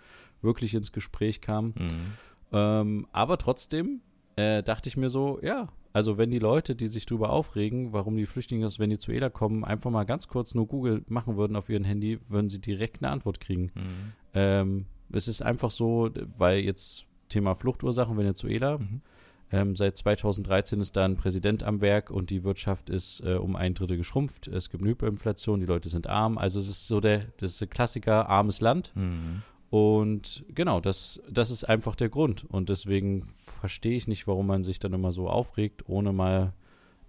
[0.41, 1.73] wirklich ins Gespräch kamen.
[1.77, 2.13] Mhm.
[2.51, 4.01] Ähm, aber trotzdem
[4.35, 8.17] äh, dachte ich mir so, ja, also wenn die Leute, die sich drüber aufregen, warum
[8.17, 11.85] die Flüchtlinge aus Venezuela kommen, einfach mal ganz kurz nur Google machen würden auf ihren
[11.85, 13.71] Handy, würden sie direkt eine Antwort kriegen.
[13.73, 14.11] Mhm.
[14.33, 19.01] Ähm, es ist einfach so, weil jetzt Thema Fluchtursachen Venezuela, Mhm.
[19.53, 23.55] ähm, seit 2013 ist da ein Präsident am Werk und die Wirtschaft ist äh, um
[23.55, 24.49] ein Drittel geschrumpft.
[24.49, 26.37] Es gibt eine Hyperinflation, die Leute sind arm.
[26.37, 28.91] Also es ist so der, das ist der Klassiker, armes Land.
[28.95, 29.43] Mhm.
[29.69, 32.43] Und genau, das, das ist einfach der Grund.
[32.49, 33.27] Und deswegen
[33.65, 36.53] verstehe ich nicht, warum man sich dann immer so aufregt, ohne mal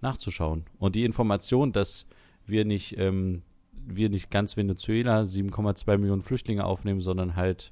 [0.01, 0.63] nachzuschauen.
[0.79, 2.07] Und die Information, dass
[2.47, 3.43] wir nicht, ähm,
[3.85, 7.71] wir nicht ganz Venezuela 7,2 Millionen Flüchtlinge aufnehmen, sondern halt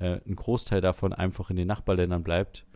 [0.00, 2.66] äh, ein Großteil davon einfach in den Nachbarländern bleibt,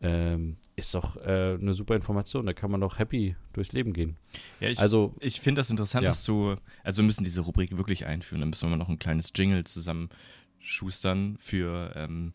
[0.00, 2.46] ähm, ist doch äh, eine super Information.
[2.46, 4.16] Da kann man doch happy durchs Leben gehen.
[4.58, 6.10] Ja, ich, Also, ich finde das interessant, Ja.
[6.10, 9.32] dass du, also wir müssen diese Rubrik wirklich einführen, dann müssen wir noch ein kleines
[9.36, 12.32] Jingle zusammenschustern für ähm,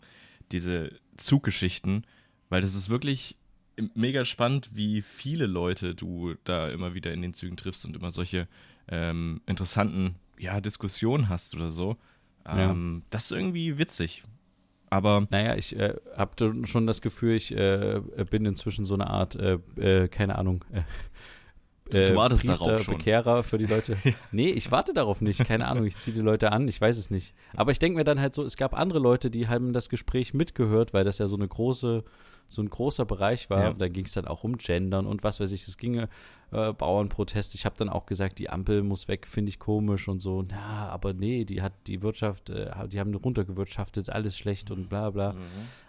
[0.51, 2.05] diese Zuggeschichten,
[2.53, 3.35] weil das ist wirklich
[3.95, 8.11] mega spannend, wie viele Leute du da immer wieder in den Zügen triffst und immer
[8.11, 8.47] solche
[8.87, 11.97] ähm, interessanten ja, Diskussionen hast oder so.
[12.45, 12.71] Ja.
[12.71, 14.23] Ähm, Das ist irgendwie witzig.
[14.91, 17.99] Aber Naja, ich äh, habe schon das Gefühl, ich äh,
[18.29, 20.81] bin inzwischen so eine Art, äh, äh, keine Ahnung, äh,
[21.89, 22.97] Du- du wartest Priester, darauf schon.
[22.97, 23.97] Bekehrer für die Leute.
[24.31, 27.09] Nee, ich warte darauf nicht, keine Ahnung, ich ziehe die Leute an, ich weiß es
[27.09, 27.33] nicht.
[27.55, 30.33] Aber ich denke mir dann halt so, es gab andere Leute, die haben das Gespräch
[30.33, 32.03] mitgehört, weil das ja so eine große,
[32.49, 33.63] so ein großer Bereich war.
[33.63, 33.73] Ja.
[33.73, 35.95] Da ging es dann auch um Gendern und was weiß ich, es ging
[36.51, 37.55] äh, Bauernprotest.
[37.55, 40.43] Ich habe dann auch gesagt, die Ampel muss weg, finde ich komisch und so.
[40.47, 45.09] Na, aber nee, die hat die Wirtschaft, äh, die haben runtergewirtschaftet, alles schlecht und bla
[45.09, 45.35] bla.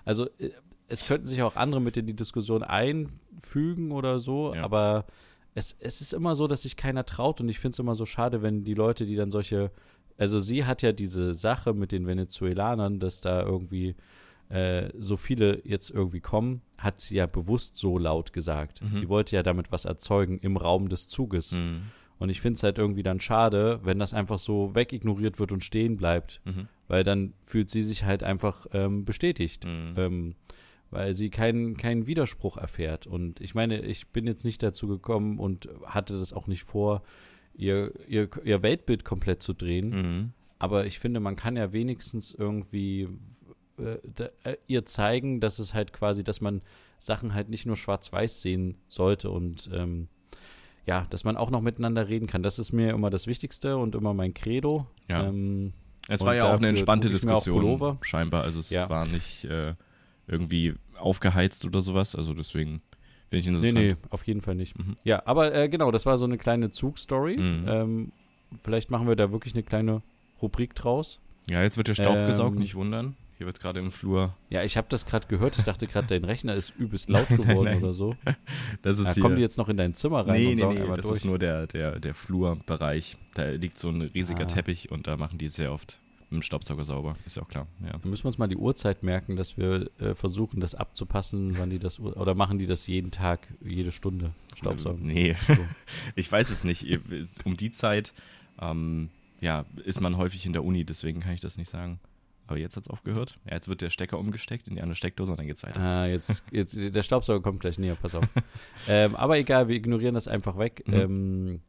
[0.04, 0.50] Also äh,
[0.88, 4.62] es könnten sich auch andere mit in die Diskussion einfügen oder so, Ja.
[4.64, 5.06] aber
[5.54, 8.06] es, es ist immer so, dass sich keiner traut und ich finde es immer so
[8.06, 9.70] schade, wenn die Leute, die dann solche,
[10.18, 13.94] also sie hat ja diese Sache mit den Venezolanern, dass da irgendwie
[14.48, 18.82] äh, so viele jetzt irgendwie kommen, hat sie ja bewusst so laut gesagt.
[18.82, 18.98] Mhm.
[19.00, 21.52] Sie wollte ja damit was erzeugen im Raum des Zuges.
[21.52, 21.82] Mhm.
[22.18, 25.64] Und ich finde es halt irgendwie dann schade, wenn das einfach so wegignoriert wird und
[25.64, 26.68] stehen bleibt, Mhm.
[26.88, 29.94] weil dann fühlt sie sich halt einfach ähm, bestätigt Mhm.
[29.96, 30.34] ähm,
[30.90, 33.08] weil sie keinen keinen Widerspruch erfährt.
[33.08, 37.02] Und ich meine, ich bin jetzt nicht dazu gekommen und hatte das auch nicht vor,
[37.56, 39.88] ihr, ihr, ihr Weltbild komplett zu drehen.
[39.90, 40.32] Mhm.
[40.60, 43.08] Aber ich finde, man kann ja wenigstens irgendwie
[43.78, 46.62] äh, da, äh, ihr zeigen, dass es halt quasi, dass man
[46.98, 50.08] Sachen halt nicht nur schwarz-weiß sehen sollte und ähm,
[50.86, 52.42] ja, dass man auch noch miteinander reden kann.
[52.42, 54.86] Das ist mir immer das Wichtigste und immer mein Credo.
[55.08, 55.26] Ja.
[55.28, 55.72] Ähm,
[56.08, 58.42] Es war ja auch eine entspannte Diskussion, scheinbar.
[58.42, 58.88] Also es Ja.
[58.90, 59.74] war nicht äh,
[60.26, 62.14] irgendwie aufgeheizt oder sowas.
[62.14, 62.82] Also deswegen
[63.30, 63.74] finde ich Nee, interessant.
[63.78, 64.78] nee, auf jeden Fall nicht.
[64.78, 64.96] Mhm.
[65.04, 67.38] Ja, aber äh, genau, das war so eine kleine Zugstory.
[67.38, 67.64] Mhm.
[67.66, 68.12] Ähm,
[68.62, 70.02] vielleicht machen wir da wirklich eine kleine
[70.42, 71.20] Rubrik draus.
[71.48, 73.16] Ja, jetzt wird der Staub Ähm, gesaugt, nicht wundern.
[73.44, 74.34] Hier wird gerade im Flur.
[74.48, 75.58] Ja, ich habe das gerade gehört.
[75.58, 77.82] Ich dachte gerade, dein Rechner ist übelst laut Nein, geworden nein.
[77.82, 78.16] oder so.
[78.80, 79.22] Das ist hier.
[79.22, 81.16] kommen die jetzt noch in dein Zimmer rein nee, und nee, saugen nee, das durch?
[81.16, 83.18] ist nur der, der, der Flurbereich.
[83.34, 84.46] Da liegt so ein riesiger Ah.
[84.46, 85.98] Teppich und da machen die sehr oft
[86.30, 87.16] mit dem Staubsauger sauber.
[87.26, 87.66] Ist ja auch klar.
[87.84, 87.98] Ja.
[87.98, 91.68] Dann müssen wir uns mal die Uhrzeit merken, dass wir äh, versuchen, das abzupassen, wann
[91.68, 95.06] die das oder machen die das jeden Tag, jede Stunde Staubsaugen?
[95.06, 95.54] Nee, So.
[96.14, 96.86] ich weiß es nicht.
[97.44, 98.14] Um die Zeit
[98.58, 99.10] ähm,
[99.42, 102.00] ja, ist man häufig in der Uni, deswegen kann ich das nicht sagen.
[102.46, 103.38] Aber jetzt hat es aufgehört.
[103.46, 105.80] Ja, jetzt wird der Stecker umgesteckt in die andere Steckdose und dann geht's weiter.
[105.80, 108.26] Ah, jetzt, jetzt, der Staubsauger kommt gleich näher, pass auf.
[108.88, 110.84] ähm, aber egal, wir ignorieren das einfach weg.
[110.86, 110.94] Mhm.
[110.94, 111.60] Ähm,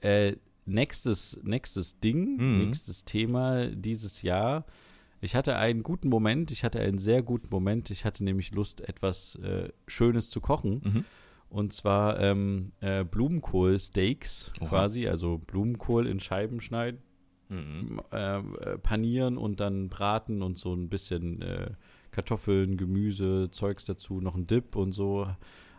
[0.00, 2.66] äh, nächstes, nächstes Ding, Mhm.
[2.66, 4.64] nächstes Thema dieses Jahr.
[5.20, 7.90] Ich hatte einen guten Moment, ich hatte einen sehr guten Moment.
[7.90, 10.80] Ich hatte nämlich Lust, etwas äh, Schönes zu kochen.
[10.84, 11.04] Mhm.
[11.48, 17.00] Und zwar ähm, äh, Blumenkohl-Steaks quasi, also Blumenkohl in Scheiben schneiden
[17.52, 18.00] Mhm.
[18.12, 21.70] äh, äh, panieren und dann braten und so ein bisschen äh,
[22.10, 25.26] Kartoffeln, Gemüse, Zeugs dazu, noch ein Dip und so.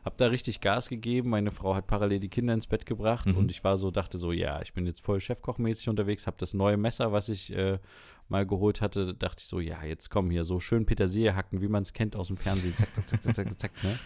[0.05, 1.29] Hab da richtig Gas gegeben.
[1.29, 3.38] Meine Frau hat parallel die Kinder ins Bett gebracht Mhm.
[3.38, 6.53] und ich war so, dachte so, ja, ich bin jetzt voll Chefkochmäßig unterwegs, hab das
[6.53, 7.79] neue Messer, was ich äh,
[8.27, 11.67] mal geholt hatte, dachte ich so, ja, jetzt komm hier, so schön Petersilie hacken, wie
[11.69, 12.75] man es kennt aus dem Fernsehen.
[12.77, 13.97] Zack, zack, zack, zack, zack, zack, ne?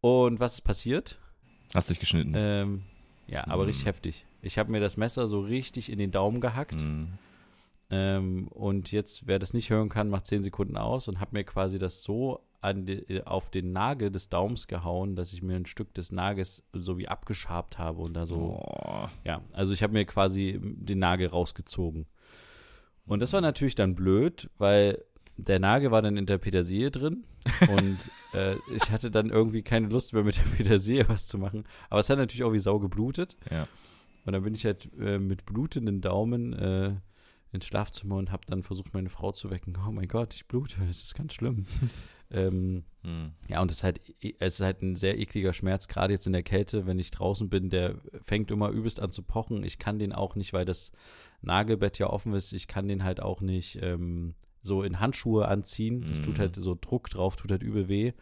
[0.00, 1.18] Und was ist passiert?
[1.74, 2.32] Hast dich geschnitten.
[2.34, 2.82] Ähm,
[3.30, 3.68] ja, aber Mhm.
[3.68, 4.26] richtig heftig.
[4.42, 6.82] Ich habe mir das Messer so richtig in den Daumen gehackt.
[6.82, 7.08] Mhm.
[7.92, 11.44] Ähm, und jetzt, wer das nicht hören kann, macht 10 Sekunden aus und habe mir
[11.44, 15.94] quasi das so die, auf den Nagel des Daumens gehauen, dass ich mir ein Stück
[15.94, 19.08] des Nagels so wie abgeschabt habe und da so, Oh.
[19.24, 22.06] ja, also ich habe mir quasi den Nagel rausgezogen.
[23.06, 25.02] Und das war natürlich dann blöd, weil
[25.48, 27.24] der Nagel war dann in der Petersilie drin
[27.68, 31.64] und äh, ich hatte dann irgendwie keine Lust mehr mit der Petersilie was zu machen.
[31.88, 33.36] Aber es hat natürlich auch wie Sau geblutet.
[33.50, 33.66] Ja.
[34.26, 36.94] Und dann bin ich halt äh, mit blutenden Daumen äh,
[37.52, 39.76] ins Schlafzimmer und habe dann versucht, meine Frau zu wecken.
[39.86, 41.64] Oh mein Gott, ich blute, es ist ganz schlimm.
[42.30, 43.32] ähm, Mhm.
[43.48, 44.00] ja, und es ist, halt,
[44.40, 47.48] es ist halt ein sehr ekliger Schmerz, gerade jetzt in der Kälte, wenn ich draußen
[47.48, 49.64] bin, der fängt immer übelst an zu pochen.
[49.64, 50.92] Ich kann den auch nicht, weil das
[51.40, 56.04] Nagelbett ja offen ist, ich kann den halt auch nicht ähm, so in Handschuhe anziehen.
[56.06, 56.42] Das tut Mhm.
[56.42, 58.12] halt so Druck drauf, tut halt übel weh.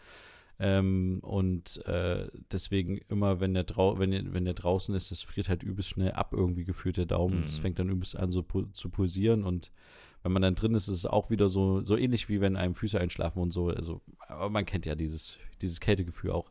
[0.61, 5.23] Ähm, und äh, deswegen immer, wenn der, drau wenn, der, wenn der draußen ist, das
[5.23, 7.45] friert halt übelst schnell ab irgendwie gefühlt der Daumen.
[7.45, 7.63] Es Mhm.
[7.63, 9.71] fängt dann übelst an so pu zu pulsieren und
[10.25, 12.75] wenn man dann drin ist, ist es auch wieder so, so ähnlich wie wenn einem
[12.75, 13.69] Füße einschlafen und so.
[13.69, 16.51] Also, aber man kennt ja dieses, dieses Kältegefühl auch.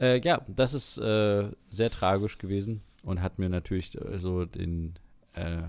[0.00, 4.98] Äh, ja, das ist äh, sehr tragisch gewesen und hat mir natürlich äh, so den,
[5.34, 5.62] äh,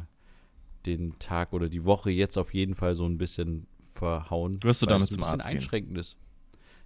[0.86, 4.62] den Tag oder die Woche jetzt auf jeden Fall so ein bisschen verhauen.
[4.64, 5.56] Wirst du weil damit zum bisschen Arzt gehen?
[5.58, 6.18] einschränkend ist.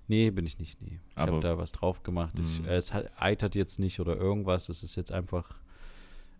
[0.07, 0.99] Nee, bin ich nicht, nee.
[1.09, 2.33] Ich habe da was drauf gemacht.
[2.39, 4.67] Ich, äh, es hat, eitert jetzt nicht oder irgendwas.
[4.69, 5.59] Es ist jetzt einfach,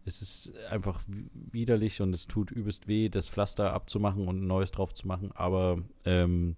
[0.03, 4.47] es ist einfach wi- widerlich und es tut übelst weh, das Pflaster abzumachen und ein
[4.47, 5.31] neues drauf zu machen.
[5.33, 6.55] Aber ähm,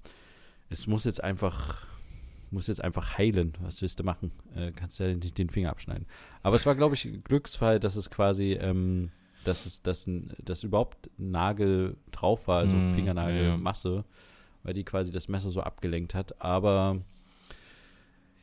[0.69, 1.85] es muss jetzt einfach,
[2.49, 3.53] muss jetzt einfach heilen.
[3.61, 4.31] Was willst du machen?
[4.55, 6.07] Äh, kannst ja nicht den Finger abschneiden.
[6.41, 9.11] Aber es war, glaube ich, ein Glücksfall, dass es quasi, ähm,
[9.43, 10.09] dass es, dass,
[10.43, 14.03] dass überhaupt Nagel drauf war, also Mm, Fingernagelmasse,
[14.63, 16.41] weil die quasi das Messer so abgelenkt hat.
[16.41, 17.01] Aber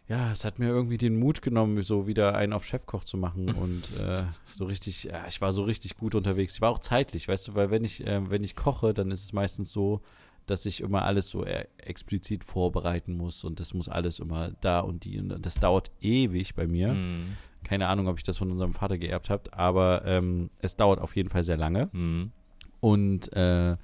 [0.08, 3.48] ja, es hat mir irgendwie den Mut genommen, so wieder einen auf Chefkoch zu machen
[3.54, 4.24] und äh,
[4.56, 6.54] so richtig, ja, ich war so richtig gut unterwegs.
[6.56, 9.24] Ich war auch zeitlich, weißt du, weil wenn ich, äh, wenn ich koche, dann ist
[9.24, 10.00] es meistens so,
[10.46, 14.80] dass ich immer alles so äh, explizit vorbereiten muss und das muss alles immer da
[14.80, 16.94] und die und das dauert ewig bei mir.
[16.94, 17.36] Mhm.
[17.64, 21.14] Keine Ahnung, ob ich das von unserem Vater geerbt habe, aber ähm, es dauert auf
[21.16, 21.88] jeden Fall sehr lange.
[21.92, 22.32] Mhm.
[22.80, 23.76] Und äh, äh,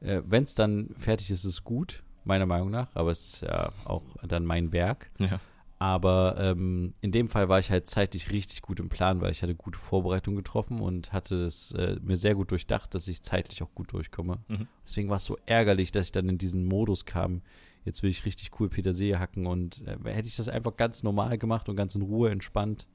[0.00, 3.70] wenn es dann fertig ist, ist es gut, meiner Meinung nach, aber es ist ja
[3.84, 5.10] auch dann mein Werk.
[5.18, 5.40] Ja.
[5.80, 9.42] Aber ähm, in dem Fall war ich halt zeitlich richtig gut im Plan, weil ich
[9.42, 13.62] hatte gute Vorbereitung getroffen und hatte es äh, mir sehr gut durchdacht, dass ich zeitlich
[13.62, 14.38] auch gut durchkomme.
[14.48, 14.66] Mhm.
[14.84, 17.42] Deswegen war es so ärgerlich, dass ich dann in diesen Modus kam.
[17.84, 21.38] Jetzt will ich richtig cool Petersilie hacken und äh, hätte ich das einfach ganz normal
[21.38, 22.88] gemacht und ganz in Ruhe entspannt,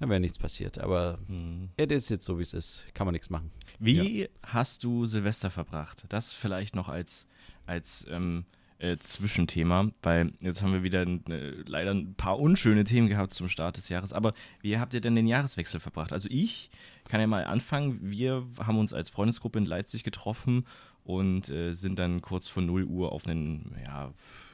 [0.00, 0.78] dann wäre nichts passiert.
[0.78, 1.70] Aber Mhm.
[1.76, 2.86] es ist jetzt so, wie es ist.
[2.94, 3.50] Kann man nichts machen.
[3.78, 6.04] Wie hast du Silvester verbracht?
[6.08, 7.26] Das vielleicht noch als,
[7.66, 8.44] als ähm,
[8.78, 13.48] äh, Zwischenthema, weil jetzt haben wir wieder äh, leider ein paar unschöne Themen gehabt zum
[13.48, 14.12] Start des Jahres.
[14.12, 16.12] Aber wie habt ihr denn den Jahreswechsel verbracht?
[16.12, 16.70] Also ich
[17.08, 17.98] kann ja mal anfangen.
[18.02, 20.66] Wir haben uns als Freundesgruppe in Leipzig getroffen
[21.04, 24.12] und äh, sind dann kurz vor 0 Uhr auf einen, ja,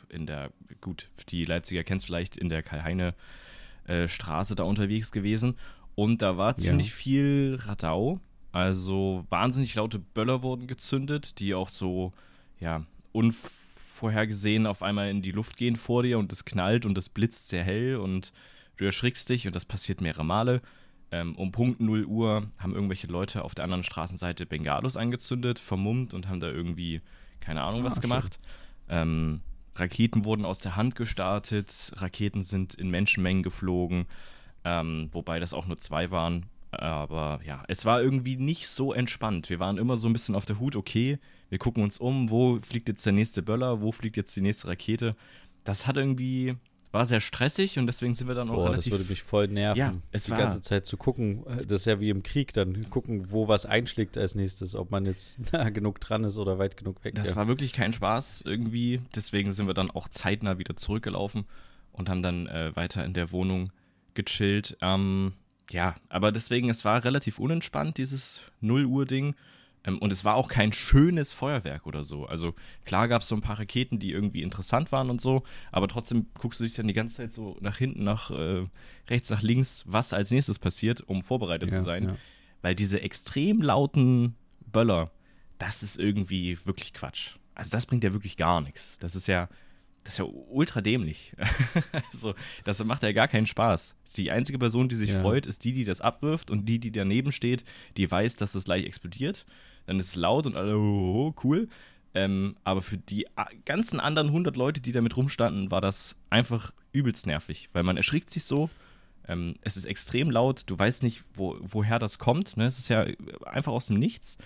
[0.09, 3.15] in der, gut, die Leipziger kennst vielleicht, in der Karl-Heine
[3.91, 5.57] äh, Straße da unterwegs gewesen.
[5.95, 6.57] Und da war Ja.
[6.57, 8.21] ziemlich viel Radau.
[8.53, 12.13] Also wahnsinnig laute Böller wurden gezündet, die auch so,
[12.59, 17.09] ja, unvorhergesehen auf einmal in die Luft gehen vor dir und es knallt und es
[17.09, 18.33] blitzt sehr hell und
[18.77, 20.63] du erschrickst dich und das passiert mehrere Male.
[21.13, 26.15] Ähm, um Punkt 0 Uhr haben irgendwelche Leute auf der anderen Straßenseite Bengalos angezündet, vermummt
[26.15, 27.01] und haben da irgendwie,
[27.41, 28.39] keine Ahnung, Ah, was gemacht.
[28.89, 29.41] Ähm,
[29.75, 34.07] Raketen wurden aus der Hand gestartet, Raketen sind in Menschenmengen geflogen,
[34.65, 36.47] ähm, wobei das auch nur zwei waren.
[36.71, 39.51] Aber ja, es war irgendwie nicht so entspannt.
[39.51, 42.61] Wir waren immer so ein bisschen auf der Hut, okay, wir gucken uns um, wo
[42.61, 45.17] fliegt jetzt der nächste Böller, wo fliegt jetzt die nächste Rakete.
[45.65, 46.55] Das hat irgendwie,
[46.93, 49.49] war sehr stressig und deswegen sind wir dann auch Boah, das relativ würde mich voll
[49.49, 51.45] nerven, Ja, es die war- ganze Zeit zu gucken.
[51.69, 52.89] Das ist ja wie im Krieg dann.
[52.91, 56.77] Gucken, wo was einschlägt als nächstes, ob man jetzt nah genug dran ist oder weit
[56.77, 57.15] genug weg.
[57.15, 57.37] Das ja.
[57.37, 59.01] war wirklich kein Spaß irgendwie.
[59.15, 61.45] Deswegen sind wir dann auch zeitnah wieder zurückgelaufen
[61.93, 63.71] und haben dann äh, weiter in der Wohnung
[64.15, 64.77] gechillt.
[64.83, 65.35] Ähm,
[65.71, 69.35] ja, aber deswegen, es war relativ unentspannt, dieses 0 Uhr-Ding.
[69.85, 72.27] Ähm, und es war auch kein schönes Feuerwerk oder so.
[72.27, 75.89] Also klar gab es so ein paar Raketen, die irgendwie interessant waren und so, aber
[75.89, 78.67] trotzdem guckst du dich dann die ganze Zeit so nach hinten, nach äh,
[79.09, 82.05] rechts, nach links, was als nächstes passiert, um vorbereitet ja, zu sein.
[82.05, 82.17] Ja.
[82.63, 85.11] Weil diese extrem lauten Böller,
[85.59, 87.37] das ist irgendwie wirklich Quatsch.
[87.55, 88.99] Also das bringt ja wirklich gar nichts.
[89.01, 89.49] Das ist ja,
[90.05, 91.35] das ist ja ultra dämlich.
[92.13, 93.95] also, das macht ja gar keinen Spaß.
[94.17, 95.21] Die einzige Person, die sich ja.
[95.21, 97.65] freut, ist die, die das abwirft und die, die daneben steht,
[97.97, 99.47] die weiß, dass das gleich explodiert.
[99.91, 101.67] Dann ist es laut und alle, oh, cool.
[102.15, 103.27] Ähm, aber für die
[103.65, 108.31] ganzen anderen 100 Leute, die damit rumstanden, war das einfach übelst nervig, weil man erschrickt
[108.31, 108.71] sich so.
[109.27, 112.57] Ähm, es ist extrem laut, du weißt nicht, wo, woher das kommt.
[112.57, 112.67] Ne?
[112.67, 113.05] Es ist ja
[113.45, 114.39] einfach aus dem Nichts.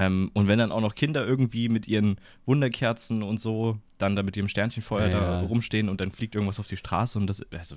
[0.00, 4.24] Ähm, und wenn dann auch noch Kinder irgendwie mit ihren Wunderkerzen und so dann da
[4.24, 5.46] mit ihrem Sternchenfeuer ja, da ja.
[5.46, 7.76] rumstehen und dann fliegt irgendwas auf die Straße und das, also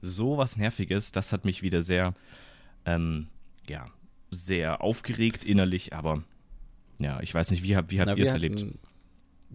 [0.00, 2.14] so was Nerviges, das hat mich wieder sehr,
[2.84, 3.26] ähm,
[3.68, 3.88] ja,
[4.30, 6.22] sehr aufgeregt innerlich, aber
[6.98, 8.66] ja, ich weiß nicht, wie, hab, wie habt ihr es erlebt?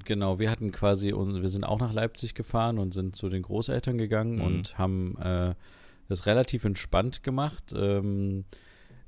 [0.05, 3.97] Genau, wir hatten quasi, wir sind auch nach Leipzig gefahren und sind zu den Großeltern
[3.97, 4.41] gegangen mhm.
[4.41, 5.53] und haben äh,
[6.07, 7.73] das relativ entspannt gemacht.
[7.75, 8.45] Ähm,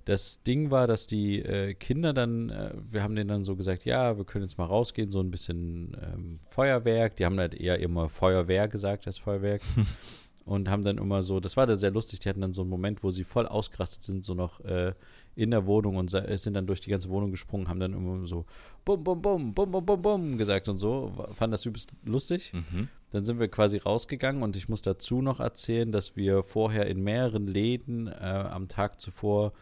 [0.05, 3.85] das Ding war, dass die äh, Kinder dann, äh, wir haben denen dann so gesagt,
[3.85, 7.15] ja, wir können jetzt mal rausgehen, so ein bisschen ähm, Feuerwerk.
[7.15, 9.61] Die haben halt eher immer Feuerwehr gesagt als Feuerwerk.
[10.45, 12.69] und haben dann immer so, das war dann sehr lustig, die hatten dann so einen
[12.69, 14.93] Moment, wo sie voll ausgerastet sind, so noch äh,
[15.35, 18.45] in der Wohnung und sind dann durch die ganze Wohnung gesprungen, haben dann immer so
[18.85, 21.11] bum, bum, bum, bum, bum, bum, bum gesagt und so.
[21.33, 22.53] Fand das übelst lustig.
[22.53, 22.87] Mhm.
[23.11, 27.03] Dann sind wir quasi rausgegangen und ich muss dazu noch erzählen, dass wir vorher in
[27.03, 29.53] mehreren Läden äh, am Tag zuvor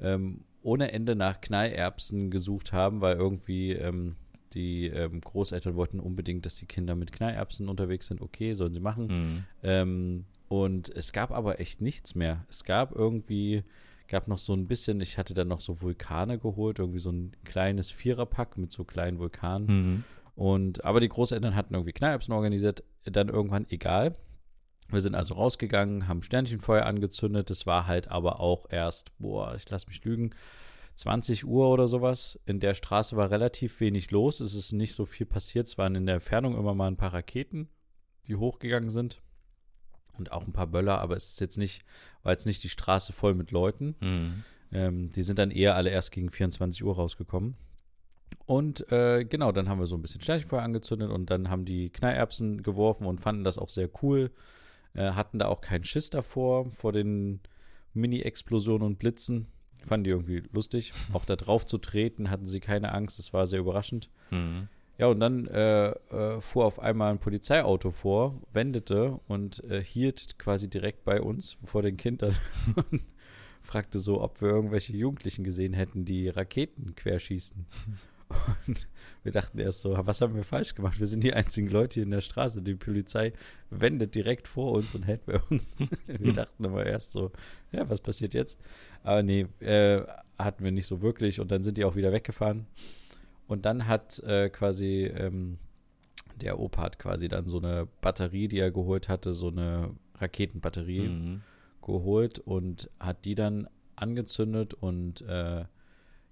[0.00, 4.16] ähm, ohne Ende nach Knallerbsen gesucht haben, weil irgendwie ähm,
[4.56, 8.22] die ähm, Großeltern wollten unbedingt, dass die Kinder mit Knallerbsen unterwegs sind.
[8.22, 9.06] Okay, sollen sie machen.
[9.06, 9.44] Mhm.
[9.62, 12.46] Ähm, und es gab aber echt nichts mehr.
[12.48, 13.64] Es gab irgendwie,
[14.08, 17.32] gab noch so ein bisschen, ich hatte dann noch so Vulkane geholt, irgendwie so ein
[17.44, 19.66] kleines Viererpack mit so kleinen Vulkanen.
[19.66, 20.04] Mhm.
[20.34, 24.16] Und, aber die Großeltern hatten irgendwie Knallerbsen organisiert, dann irgendwann egal.
[24.88, 27.50] Wir sind also rausgegangen, haben Sternchenfeuer angezündet.
[27.50, 30.30] Das war halt aber auch erst, boah, ich lass mich lügen,
[30.96, 32.40] 20 Uhr oder sowas.
[32.46, 34.40] In der Straße war relativ wenig los.
[34.40, 35.68] Es ist nicht so viel passiert.
[35.68, 37.68] Es waren in der Entfernung immer mal ein paar Raketen,
[38.26, 39.20] die hochgegangen sind.
[40.18, 41.84] Und auch ein paar Böller, aber es ist jetzt nicht,
[42.22, 43.94] war jetzt nicht die Straße voll mit Leuten.
[44.00, 44.44] Mhm.
[44.72, 47.56] Ähm, die sind dann eher alle erst gegen 24 Uhr rausgekommen.
[48.46, 51.90] Und äh, genau, dann haben wir so ein bisschen Sternchenfeuer angezündet und dann haben die
[51.90, 54.30] Knallerbsen geworfen und fanden das auch sehr cool.
[54.94, 57.40] Äh, hatten da auch keinen Schiss davor, vor den
[57.92, 59.48] Mini-Explosionen und Blitzen.
[59.86, 60.92] Fanden die irgendwie lustig.
[61.12, 63.18] Auch da drauf zu treten, hatten sie keine Angst.
[63.18, 64.10] Das war sehr überraschend.
[64.30, 64.68] Mhm.
[64.98, 70.38] Ja, und dann äh, äh, fuhr auf einmal ein Polizeiauto vor, wendete und äh, hielt
[70.38, 72.34] quasi direkt bei uns vor den Kindern
[72.90, 73.02] und
[73.62, 77.66] fragte so, ob wir irgendwelche Jugendlichen gesehen hätten, die Raketen querschießen.
[78.66, 78.88] Und
[79.22, 80.98] wir dachten erst so, was haben wir falsch gemacht?
[80.98, 82.62] Wir sind die einzigen Leute hier in der Straße.
[82.62, 83.32] Die Polizei
[83.70, 85.66] wendet direkt vor uns und hält bei uns.
[86.06, 87.30] wir dachten aber erst so,
[87.72, 88.58] ja, was passiert jetzt?
[89.02, 90.02] Aber nee, äh,
[90.38, 91.40] hatten wir nicht so wirklich.
[91.40, 92.66] Und dann sind die auch wieder weggefahren.
[93.46, 95.58] Und dann hat äh, quasi ähm,
[96.40, 101.08] der Opa hat quasi dann so eine Batterie, die er geholt hatte, so eine Raketenbatterie
[101.08, 101.42] mhm.
[101.82, 105.64] geholt und hat die dann angezündet und äh,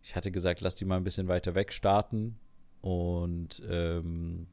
[0.05, 2.37] ich hatte gesagt, lass die mal ein bisschen weiter weg starten.
[2.83, 4.47] Und ähm,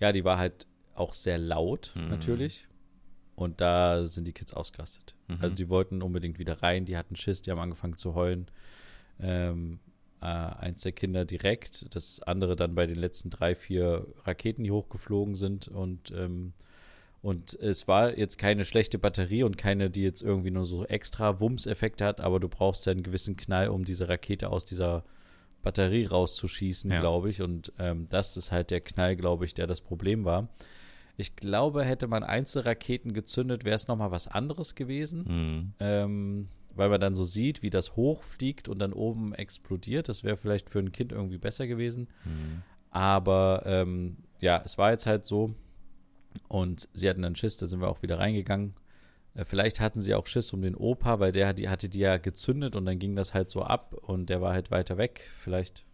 [0.00, 2.08] ja, die war halt auch sehr laut, mhm.
[2.08, 2.66] natürlich.
[3.36, 5.14] Und da sind die Kids ausgerastet.
[5.28, 5.38] Mhm.
[5.40, 8.46] Also die wollten unbedingt wieder rein, die hatten Schiss, die haben angefangen zu heulen.
[9.20, 9.80] Ähm,
[10.22, 14.70] äh, eins der Kinder direkt, das andere dann bei den letzten drei, vier Raketen, die
[14.70, 15.68] hochgeflogen sind.
[15.68, 16.54] Und ähm,
[17.22, 21.40] und es war jetzt keine schlechte Batterie und keine, die jetzt irgendwie nur so extra
[21.40, 25.04] Wumms-Effekte hat, aber du brauchst ja einen gewissen Knall, um diese Rakete aus dieser
[25.62, 27.00] Batterie rauszuschießen, ja.
[27.00, 27.42] glaube ich.
[27.42, 30.48] Und ähm, das ist halt der Knall, glaube ich, der das Problem war.
[31.18, 35.24] Ich glaube, hätte man Einzelraketen gezündet, wäre es nochmal was anderes gewesen.
[35.26, 35.72] Mhm.
[35.78, 40.08] Ähm, weil man dann so sieht, wie das hochfliegt und dann oben explodiert.
[40.08, 42.08] Das wäre vielleicht für ein Kind irgendwie besser gewesen.
[42.24, 42.62] Mhm.
[42.90, 45.54] Aber ähm, ja, es war jetzt halt so,
[46.48, 48.74] und sie hatten dann Schiss, da sind wir auch wieder reingegangen.
[49.34, 52.18] Äh, vielleicht hatten sie auch Schiss um den Opa, weil der die, hatte die ja
[52.18, 55.22] gezündet und dann ging das halt so ab und der war halt weiter weg.
[55.38, 55.84] Vielleicht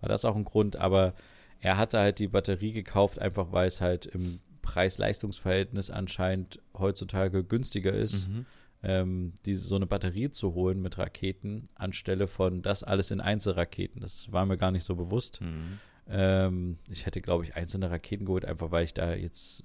[0.00, 1.14] war das auch ein Grund, aber
[1.60, 7.92] er hatte halt die Batterie gekauft, einfach weil es halt im Preis-Leistungs-Verhältnis anscheinend heutzutage günstiger
[7.92, 8.46] ist, mhm.
[8.82, 14.00] ähm, diese, so eine Batterie zu holen mit Raketen, anstelle von das alles in Einzelraketen.
[14.00, 15.40] Das war mir gar nicht so bewusst.
[15.40, 15.78] Mhm.
[16.08, 19.64] Ähm, ich hätte, glaube ich, einzelne Raketen geholt, einfach weil ich da jetzt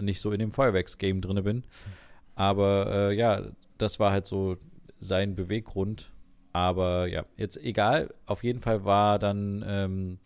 [0.00, 1.64] nicht so in dem Feuerwerksgame drin bin.
[2.34, 3.42] Aber äh, ja,
[3.78, 4.56] das war halt so
[4.98, 6.10] sein Beweggrund.
[6.52, 8.12] Aber ja, jetzt egal.
[8.26, 10.18] Auf jeden Fall war dann, ähm,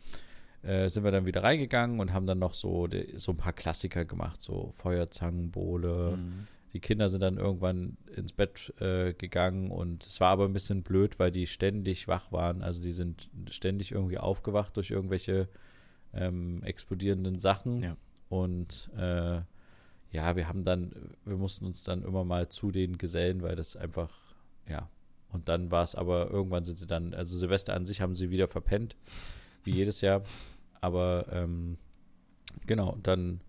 [0.63, 4.05] äh, sind wir dann wieder reingegangen und haben dann noch so, so ein paar Klassiker
[4.05, 6.17] gemacht, so Feuerzangenbowle.
[6.17, 6.47] Mhm.
[6.73, 10.83] Die Kinder sind dann irgendwann ins Bett äh, gegangen und es war aber ein bisschen
[10.83, 12.63] blöd, weil die ständig wach waren.
[12.63, 15.49] Also die sind ständig irgendwie aufgewacht durch irgendwelche
[16.13, 17.83] ähm, explodierenden Sachen.
[17.83, 17.97] Ja.
[18.29, 19.41] und äh,
[20.17, 20.93] ja, wir haben dann,
[21.27, 24.11] wir mussten uns dann immer mal zu denen gesellen, weil das einfach,
[24.67, 24.89] ja.
[25.29, 28.31] Und dann war es aber, irgendwann sind sie dann, also Silvester an sich haben sie
[28.31, 28.97] wieder verpennt,
[29.63, 30.23] wie jedes Jahr.
[30.81, 31.77] Aber ähm,
[32.67, 33.43] genau, dann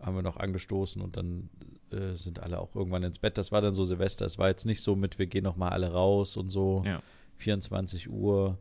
[0.00, 1.48] haben wir noch angestoßen und dann
[1.92, 3.38] äh, sind alle auch irgendwann ins Bett.
[3.38, 4.26] Das war dann so Silvester.
[4.26, 6.82] Es war jetzt nicht so mit, wir gehen noch mal alle raus und so.
[6.84, 7.00] Ja.
[7.36, 8.58] 24 Uhr.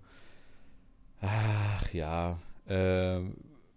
[1.21, 3.21] Ach ja, äh,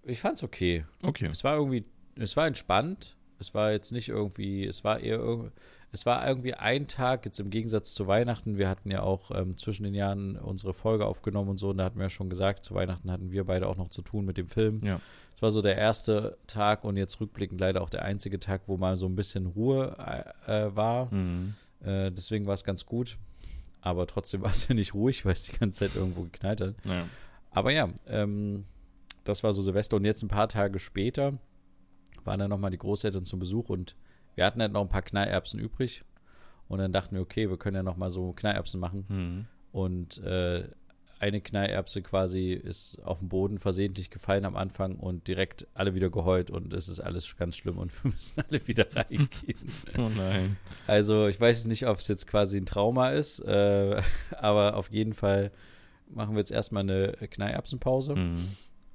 [0.03, 0.85] ich fand's okay.
[1.03, 1.29] Okay.
[1.33, 3.17] Es war irgendwie, es war entspannt.
[3.45, 5.51] Es war jetzt nicht irgendwie, es war eher irgendwie,
[5.93, 8.57] es war irgendwie ein Tag, jetzt im Gegensatz zu Weihnachten.
[8.57, 11.71] Wir hatten ja auch ähm, zwischen den Jahren unsere Folge aufgenommen und so.
[11.71, 14.03] Und da hatten wir ja schon gesagt, zu Weihnachten hatten wir beide auch noch zu
[14.03, 14.81] tun mit dem Film.
[14.83, 15.01] Ja.
[15.37, 18.77] Es war so der erste Tag und jetzt rückblickend leider auch der einzige Tag, wo
[18.77, 19.97] mal so ein bisschen Ruhe
[20.47, 21.13] äh, war.
[21.15, 21.55] Mhm.
[21.85, 23.19] Äh, deswegen war es ganz gut.
[23.81, 26.75] Aber trotzdem war es ja nicht ruhig, weil es die ganze Zeit irgendwo geknallt hat.
[26.85, 27.07] Ja.
[27.53, 28.65] Aber ja, ähm,
[29.23, 29.97] das war so Silvester.
[29.97, 31.35] Und jetzt ein paar Tage später
[32.27, 33.97] waren dann nochmal die Großeltern zum Besuch und
[34.35, 36.05] wir hatten halt noch ein paar Knallerbsen übrig.
[36.69, 39.05] Und dann dachten wir, okay, wir können ja nochmal so Knallerbsen machen.
[39.09, 39.47] Mhm.
[39.71, 40.69] Und äh,
[41.21, 46.11] eine Knallerbse quasi ist auf den Boden versehentlich gefallen am Anfang und direkt alle wieder
[46.11, 49.31] geheult und es ist alles ganz schlimm und wir müssen alle wieder reingehen.
[49.99, 50.57] Oh nein.
[50.87, 55.15] Also ich weiß nicht, ob es jetzt quasi ein Trauma ist, äh, aber auf jeden
[55.15, 55.51] Fall
[56.09, 58.49] machen wir jetzt erstmal eine Knallerbsenpause Mhm.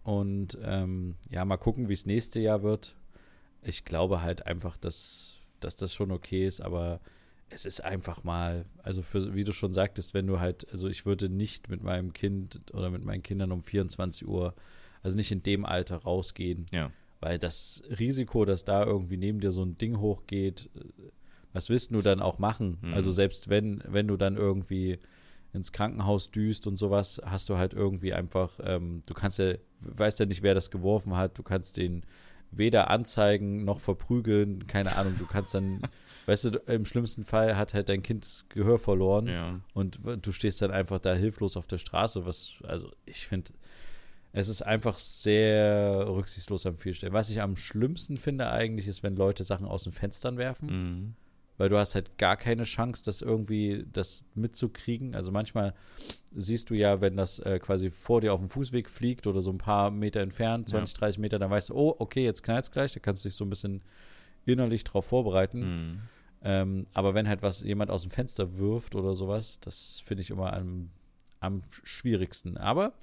[0.04, 2.96] und ähm, ja, mal gucken, wie es nächste Jahr wird.
[3.62, 7.00] Ich glaube halt einfach, dass, dass das schon okay ist, aber
[7.50, 11.06] es ist einfach mal, also für, wie du schon sagtest, wenn du halt, also ich
[11.06, 14.54] würde nicht mit meinem Kind oder mit meinen Kindern um 24 Uhr,
[15.02, 16.91] also nicht in dem Alter rausgehen, Ja.
[17.22, 20.69] weil das Risiko, dass da irgendwie neben dir so ein Ding hochgeht,
[21.52, 22.78] was willst du dann auch machen?
[22.82, 22.93] Mhm.
[22.93, 25.00] Also selbst wenn, wenn du dann irgendwie
[25.52, 30.19] ins Krankenhaus düst und sowas, hast du halt irgendwie einfach, ähm, du kannst ja, weißt
[30.19, 32.04] ja nicht, wer das geworfen hat, du kannst den
[32.52, 35.82] weder anzeigen noch verprügeln, keine Ahnung, du kannst dann,
[36.26, 39.60] weißt du, im schlimmsten Fall hat halt dein Kind das Gehör verloren Ja.
[39.74, 43.52] und du stehst dann einfach da hilflos auf der Straße, was, also ich finde,
[44.32, 47.14] es ist einfach sehr rücksichtslos an vielen Stellen.
[47.14, 51.14] Was ich am schlimmsten finde eigentlich, ist, wenn Leute Sachen aus den Fenstern werfen, Mhm.
[51.60, 55.13] Weil du hast halt gar keine Chance, das irgendwie, das mitzukriegen.
[55.13, 55.76] Also manchmal
[56.34, 59.52] siehst du ja, wenn das äh, quasi vor dir auf dem Fußweg fliegt oder so
[59.52, 62.93] ein paar Meter entfernt, 20, 30 Meter, dann weißt du, oh, okay, jetzt knallt gleich,
[62.93, 63.82] da kannst du dich so ein bisschen
[64.45, 65.60] innerlich drauf vorbereiten.
[65.60, 66.00] Mhm.
[66.43, 70.30] Ähm, aber wenn halt was jemand aus dem Fenster wirft oder sowas, das finde ich
[70.30, 70.89] immer am,
[71.41, 72.56] am schwierigsten.
[72.56, 72.93] Aber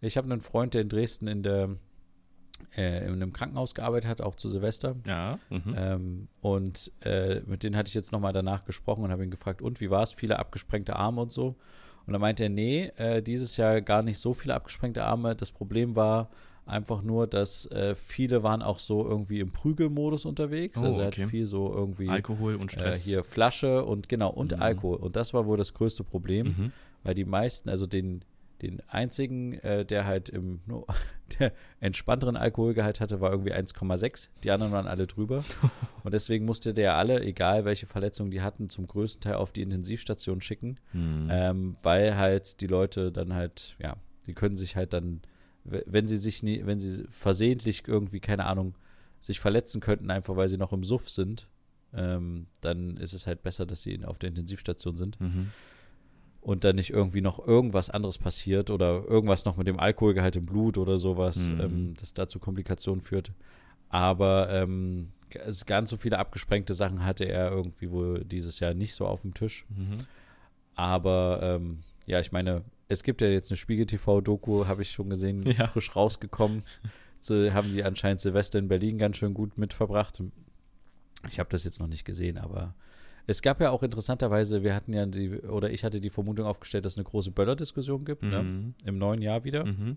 [0.00, 1.76] ich habe einen Freund, der in Dresden in der
[2.76, 4.96] äh, in einem Krankenhaus gearbeitet hat, auch zu Silvester.
[5.06, 5.38] Ja.
[5.50, 5.74] Mhm.
[5.76, 9.62] Ähm, und äh, mit denen hatte ich jetzt nochmal danach gesprochen und habe ihn gefragt,
[9.62, 10.12] und wie war es?
[10.12, 11.56] Viele abgesprengte Arme und so.
[12.06, 15.34] Und da meinte er, nee, äh, dieses Jahr gar nicht so viele abgesprengte Arme.
[15.34, 16.28] Das Problem war
[16.66, 20.80] einfach nur, dass äh, viele waren auch so irgendwie im Prügelmodus unterwegs.
[20.80, 21.22] Oh, also er okay.
[21.24, 23.04] hat viel so irgendwie Alkohol und äh, Stress.
[23.04, 24.62] hier Flasche und genau, und Mhm.
[24.62, 24.96] Alkohol.
[24.96, 26.72] Und das war wohl das größte Problem, Mhm.
[27.02, 28.22] weil die meisten, also den,
[28.66, 30.86] den einzigen, äh, der halt im no,
[31.40, 34.28] der entspannteren Alkoholgehalt hatte, war irgendwie 1,6.
[34.42, 35.44] Die anderen waren alle drüber.
[36.04, 39.62] Und deswegen musste der alle, egal welche Verletzungen die hatten, zum größten Teil auf die
[39.62, 41.28] Intensivstation schicken, Mhm.
[41.30, 43.96] ähm, weil halt die Leute dann halt, ja,
[44.26, 45.20] die können sich halt dann,
[45.64, 48.74] wenn sie sich nie, wenn sie versehentlich irgendwie, keine Ahnung,
[49.20, 51.48] sich verletzen könnten, einfach weil sie noch im Suff sind,
[51.94, 55.50] ähm, dann ist es halt besser, dass sie auf der Intensivstation sind Mhm.
[56.44, 60.46] Und dann nicht irgendwie noch irgendwas anderes passiert oder irgendwas noch mit dem Alkoholgehalt im
[60.46, 61.60] Blut oder sowas, Mhm.
[61.60, 63.32] ähm, das da zu Komplikationen führt.
[63.88, 65.08] Aber ähm,
[65.66, 69.34] ganz so viele abgesprengte Sachen hatte er irgendwie wohl dieses Jahr nicht so auf dem
[69.34, 69.64] Tisch.
[69.70, 70.04] Mhm.
[70.74, 75.42] Aber ähm, ja, ich meine, es gibt ja jetzt eine Spiegel-TV-Doku, habe ich schon gesehen,
[75.56, 75.66] Ja.
[75.68, 76.62] frisch rausgekommen.
[77.20, 80.22] So haben die anscheinend Silvester in Berlin ganz schön gut mitverbracht.
[81.28, 82.74] Ich habe das jetzt noch nicht gesehen, aber
[83.26, 86.84] es gab ja auch interessanterweise, wir hatten ja die, oder ich hatte die Vermutung aufgestellt,
[86.84, 88.42] dass es eine große Böller-Diskussion gibt, ne?
[88.42, 88.74] Mhm.
[88.84, 89.64] im neuen Jahr wieder.
[89.64, 89.96] Mhm.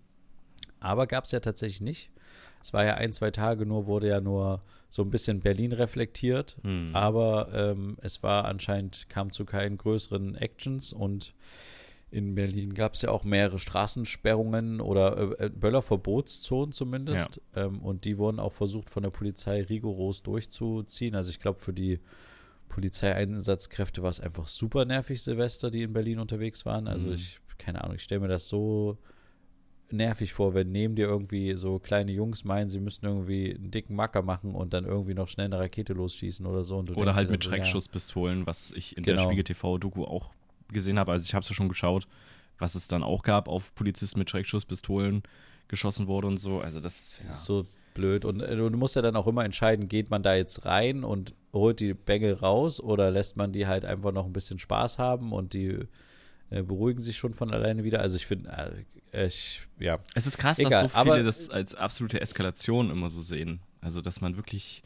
[0.79, 2.11] Aber gab es ja tatsächlich nicht.
[2.61, 6.57] Es war ja ein, zwei Tage nur, wurde ja nur so ein bisschen Berlin reflektiert.
[6.63, 6.91] Mhm.
[6.93, 11.33] Aber ähm, es war anscheinend, kam zu keinen größeren Actions und
[12.09, 17.41] in Berlin gab es ja auch mehrere Straßensperrungen oder äh, Böllerverbotszonen zumindest.
[17.55, 21.15] Ähm, und die wurden auch versucht von der Polizei rigoros durchzuziehen.
[21.15, 21.99] Also ich glaube, für die
[22.69, 26.87] Polizeieinsatzkräfte war es einfach super nervig, Silvester, die in Berlin unterwegs waren.
[26.87, 27.13] Also Mhm.
[27.13, 28.97] ich, keine Ahnung, ich stelle mir das so
[29.89, 33.95] nervig vor, wenn neben dir irgendwie so kleine Jungs meinen, sie müssten irgendwie einen dicken
[33.95, 36.77] Macker machen und dann irgendwie noch schnell eine Rakete losschießen oder so.
[36.95, 39.27] Oder halt mit Schreckschusspistolen, was ich in der Genau.
[39.27, 40.33] Spiegel TV-Doku auch
[40.73, 41.13] gesehen habe.
[41.13, 42.05] Also ich habe es ja schon geschaut,
[42.59, 45.23] was es dann auch gab, auf Polizisten mit Schreckschusspistolen
[45.69, 46.59] geschossen wurde und so.
[46.59, 47.31] Also das, Das ja.
[47.31, 48.25] ist so blöd.
[48.25, 51.33] Und äh, du musst ja dann auch immer entscheiden, geht man da jetzt rein und
[51.57, 55.31] holt die Bengel raus oder lässt man die halt einfach noch ein bisschen Spaß haben
[55.33, 55.79] und die
[56.49, 57.99] äh, beruhigen sich schon von alleine wieder.
[58.01, 59.99] Also ich finde, äh, ich, ja.
[60.15, 63.59] Es ist krass, Egal, dass so viele das als absolute Eskalation immer so sehen.
[63.81, 64.83] Also, dass man wirklich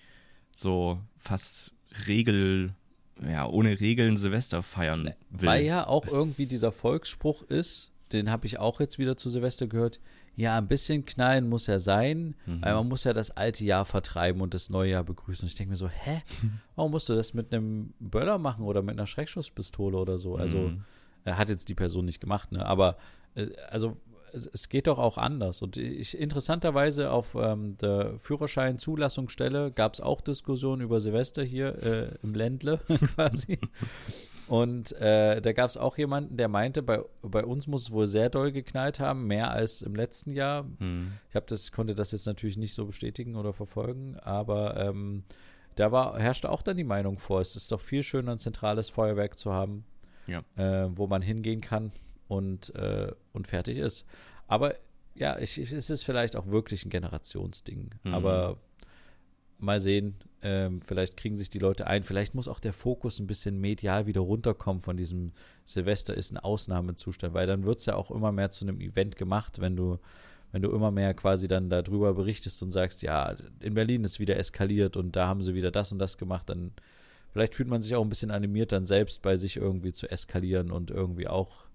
[0.56, 1.74] so fast
[2.08, 2.74] Regel,
[3.22, 5.48] ja, ohne Regeln Silvester feiern will.
[5.48, 9.30] Weil ja auch Das- irgendwie dieser Volksspruch ist, den habe ich auch jetzt wieder zu
[9.30, 10.00] Silvester gehört.
[10.36, 12.62] Ja, ein bisschen knallen muss ja sein, Mhm.
[12.62, 15.44] weil man muss ja das alte Jahr vertreiben und das neue Jahr begrüßen.
[15.44, 16.22] Und ich denke mir so, hä?
[16.76, 20.38] Warum musst du das mit einem Böller machen oder mit einer Schreckschusspistole oder so?
[20.38, 20.84] Also Mhm.
[21.26, 22.66] äh, hat jetzt die Person nicht gemacht, ne?
[22.66, 22.98] Aber
[23.36, 23.98] äh, also
[24.34, 25.62] es, es geht doch auch anders.
[25.62, 32.16] Und ich interessanterweise auf ähm, der Führerschein-Zulassungsstelle gab es auch Diskussionen über Silvester hier äh,
[32.24, 32.80] im Ländle
[33.16, 33.60] quasi.
[34.52, 38.06] Und äh, da gab es auch jemanden, der meinte, bei, bei uns muss es wohl
[38.08, 40.64] sehr doll geknallt haben, mehr als im letzten Jahr.
[40.80, 41.14] Mhm.
[41.30, 45.24] Ich habe das, konnte das jetzt natürlich nicht so bestätigen oder verfolgen, aber ähm,
[45.76, 48.90] da war, herrschte auch dann die Meinung vor, es ist doch viel schöner, ein zentrales
[48.90, 49.86] Feuerwerk zu haben,
[50.28, 50.44] Ja.
[50.58, 51.94] äh, wo man hingehen kann
[52.28, 54.06] und, äh, und fertig ist.
[54.48, 54.76] Aber
[55.16, 57.92] ja, ich, ich, es ist vielleicht auch wirklich ein Generationsding.
[58.04, 58.14] Mhm.
[58.14, 58.58] Aber
[59.62, 62.04] mal sehen, ähm, vielleicht kriegen sich die Leute ein.
[62.04, 65.32] Vielleicht muss auch der Fokus ein bisschen medial wieder runterkommen von diesem
[65.66, 69.16] Silvester ist ein Ausnahmezustand, weil dann wird es ja auch immer mehr zu einem Event
[69.16, 70.00] gemacht, wenn du
[70.52, 74.36] wenn du immer mehr quasi dann darüber berichtest und sagst, ja, in Berlin ist wieder
[74.36, 76.72] eskaliert und da haben sie wieder das und das gemacht, dann
[77.32, 80.72] vielleicht fühlt man sich auch ein bisschen animiert, dann selbst bei sich irgendwie zu eskalieren
[80.72, 81.68] und irgendwie auch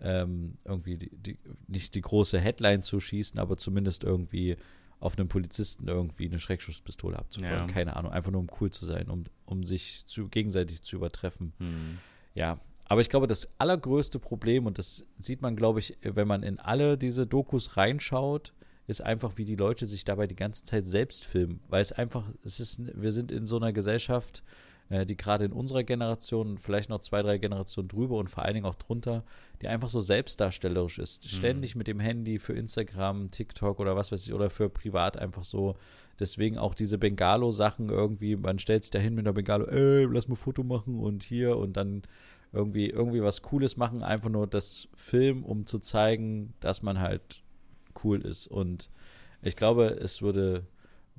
[0.00, 4.56] ähm, irgendwie die, die, nicht die große Headline zu schießen, aber zumindest irgendwie
[5.00, 7.68] auf einen Polizisten irgendwie eine Schreckschusspistole abzufeuern.
[7.68, 7.72] Ja.
[7.72, 11.52] Keine Ahnung, einfach nur um cool zu sein, um, um sich zu, gegenseitig zu übertreffen.
[11.58, 11.98] Mhm.
[12.34, 16.42] Ja, aber ich glaube, das allergrößte Problem, und das sieht man, glaube ich, wenn man
[16.42, 18.52] in alle diese Dokus reinschaut,
[18.86, 21.60] ist einfach, wie die Leute sich dabei die ganze Zeit selbst filmen.
[21.68, 24.44] Weil es einfach, es ist, wir sind in so einer Gesellschaft,
[24.88, 28.66] die gerade in unserer Generation, vielleicht noch zwei, drei Generationen drüber und vor allen Dingen
[28.66, 29.24] auch drunter,
[29.60, 31.24] die einfach so selbstdarstellerisch ist.
[31.28, 35.42] Ständig mit dem Handy für Instagram, TikTok oder was weiß ich, oder für privat einfach
[35.42, 35.74] so.
[36.20, 40.28] Deswegen auch diese Bengalo-Sachen irgendwie, man stellt sich da hin mit einer Bengalo, ey, lass
[40.28, 42.02] mal ein Foto machen und hier und dann
[42.52, 47.42] irgendwie, irgendwie was Cooles machen, einfach nur das Film, um zu zeigen, dass man halt
[48.04, 48.46] cool ist.
[48.46, 48.88] Und
[49.42, 50.64] ich glaube, es würde,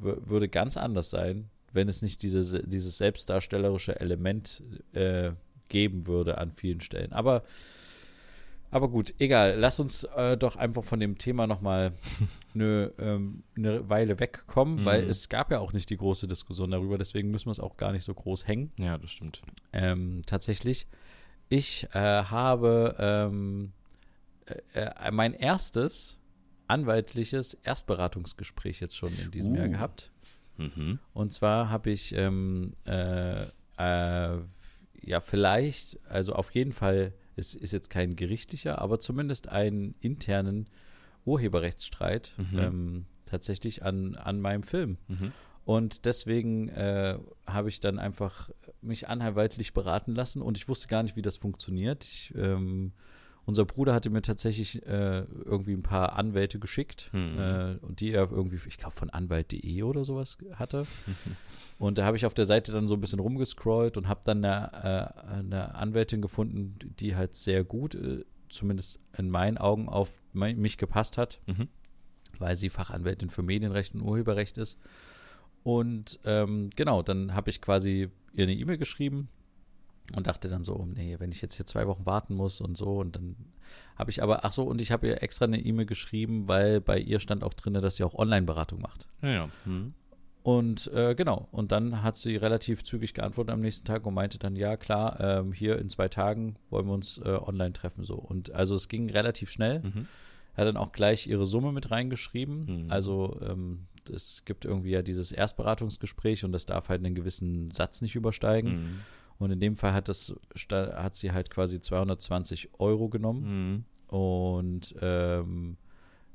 [0.02, 4.64] wür- würde ganz anders sein, wenn es nicht diese, dieses selbstdarstellerische Element
[4.94, 5.32] äh,
[5.70, 7.12] geben würde an vielen Stellen.
[7.14, 7.44] Aber,
[8.72, 9.56] aber gut, egal.
[9.58, 11.94] Lass uns äh, doch einfach von dem Thema nochmal
[12.54, 15.10] eine, ähm, eine Weile wegkommen, weil Mhm.
[15.10, 16.98] es gab ja auch nicht die große Diskussion darüber.
[16.98, 18.72] Deswegen müssen wir es auch gar nicht so groß hängen.
[18.80, 19.42] Ja, das stimmt.
[19.74, 20.88] Ähm, tatsächlich.
[21.50, 23.72] Ich äh, habe ähm,
[24.74, 26.18] äh, äh, mein erstes
[26.68, 29.72] anwaltliches Erstberatungsgespräch jetzt schon in diesem Jahr Uh.
[29.72, 30.12] gehabt.
[30.58, 31.00] Mhm.
[31.14, 33.42] Und zwar habe ich ähm, äh,
[33.78, 34.40] äh,
[35.02, 40.68] ja vielleicht, also auf jeden Fall, es ist jetzt kein gerichtlicher, aber zumindest einen internen
[41.26, 42.60] Urheberrechtsstreit Mhm.
[42.60, 44.98] ähm, tatsächlich an, an meinem Film.
[45.08, 45.32] Mhm.
[45.66, 48.50] Und deswegen äh, habe ich dann einfach
[48.82, 52.06] mich anwaltlich beraten lassen und ich wusste gar nicht, wie das funktioniert.
[52.06, 52.94] Ich, ähm,
[53.48, 57.40] unser Bruder hatte mir tatsächlich äh, irgendwie ein paar Anwälte geschickt, Hm.
[57.40, 60.86] äh, und die er irgendwie, ich glaube, von anwalt.de oder sowas hatte.
[61.80, 64.44] Und da habe ich auf der Seite dann so ein bisschen rumgescrollt und habe dann
[64.44, 70.20] eine, äh, eine Anwältin gefunden, die halt sehr gut, äh, zumindest in meinen Augen, auf
[70.34, 71.68] mich gepasst hat Mhm.
[72.40, 74.80] weil sie Fachanwältin für Medienrecht und Urheberrecht ist.
[75.64, 79.30] Und ähm, genau, dann habe ich quasi ihr eine E-Mail geschrieben
[80.16, 83.00] und dachte dann so, nee, wenn ich jetzt hier zwei Wochen warten muss und so
[83.00, 83.36] und dann
[83.98, 87.00] habe ich aber, ach so, und ich habe ihr extra eine E-Mail geschrieben, weil bei
[87.00, 89.08] ihr stand auch drin, dass sie auch Online-Beratung macht.
[89.22, 89.50] Ja, ja.
[89.66, 89.94] Mhm.
[90.44, 94.40] Und äh, genau, und dann hat sie relativ zügig geantwortet am nächsten Tag und meinte
[94.40, 98.16] dann, ja klar, ähm, hier in zwei Tagen wollen wir uns äh, online treffen so.
[98.16, 99.82] Und also es ging relativ schnell.
[99.82, 100.08] Mhm.
[100.56, 102.86] Er hat dann auch gleich ihre Summe mit reingeschrieben.
[102.86, 102.92] Mhm.
[102.92, 108.02] Also ähm, es gibt irgendwie ja dieses Erstberatungsgespräch und das darf halt einen gewissen Satz
[108.02, 108.72] nicht übersteigen.
[108.72, 109.00] Mhm.
[109.40, 110.34] Und in dem Fall hat das
[110.72, 114.16] hat sie halt quasi 220 Euro genommen Mhm.
[114.18, 115.78] und ähm,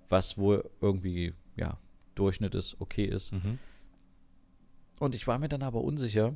[0.09, 1.79] was wohl irgendwie ja
[2.15, 3.33] Durchschnitt ist, okay ist.
[3.33, 3.59] Mhm.
[5.01, 6.35] Und ich war mir dann aber unsicher.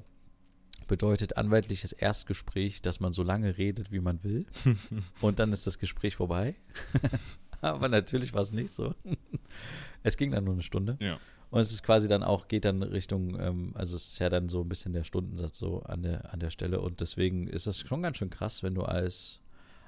[0.88, 4.46] Bedeutet anwaltliches Erstgespräch, dass man so lange redet, wie man will.
[5.20, 6.54] und dann ist das Gespräch vorbei.
[7.60, 8.94] aber natürlich war es nicht so.
[10.02, 10.96] es ging dann nur eine Stunde.
[11.00, 11.18] Ja.
[11.50, 14.48] Und es ist quasi dann auch, geht dann Richtung, ähm, also es ist ja dann
[14.48, 16.80] so ein bisschen der Stundensatz so an der, an der Stelle.
[16.80, 19.40] Und deswegen ist das schon ganz schön krass, wenn du als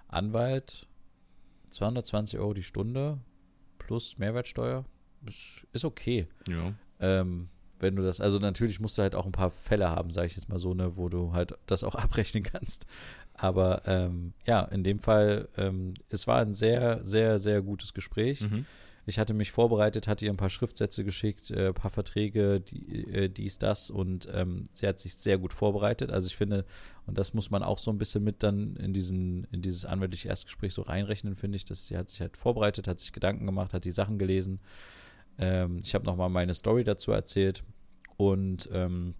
[0.06, 0.86] Anwalt
[1.70, 3.18] 220 Euro die Stunde
[3.78, 4.84] plus Mehrwertsteuer,
[5.26, 6.28] ist, ist okay.
[6.48, 6.74] Ja.
[7.00, 7.48] Ähm,
[7.80, 10.36] wenn du das, also natürlich musst du halt auch ein paar Fälle haben, sage ich
[10.36, 12.86] jetzt mal so, ne, wo du halt das auch abrechnen kannst.
[13.38, 18.42] Aber ähm, ja, in dem Fall, ähm, es war ein sehr, sehr, sehr gutes Gespräch.
[18.42, 18.66] Mhm.
[19.06, 23.04] Ich hatte mich vorbereitet, hatte ihr ein paar Schriftsätze geschickt, äh, ein paar Verträge, die,
[23.10, 26.10] äh, dies, das und ähm, sie hat sich sehr gut vorbereitet.
[26.10, 26.66] Also ich finde,
[27.06, 30.28] und das muss man auch so ein bisschen mit dann in diesen, in dieses anwaltliche
[30.28, 33.72] Erstgespräch so reinrechnen, finde ich, dass sie hat sich halt vorbereitet, hat sich Gedanken gemacht,
[33.72, 34.60] hat die Sachen gelesen.
[35.38, 37.62] Ähm, ich habe nochmal meine Story dazu erzählt
[38.16, 39.14] und ähm,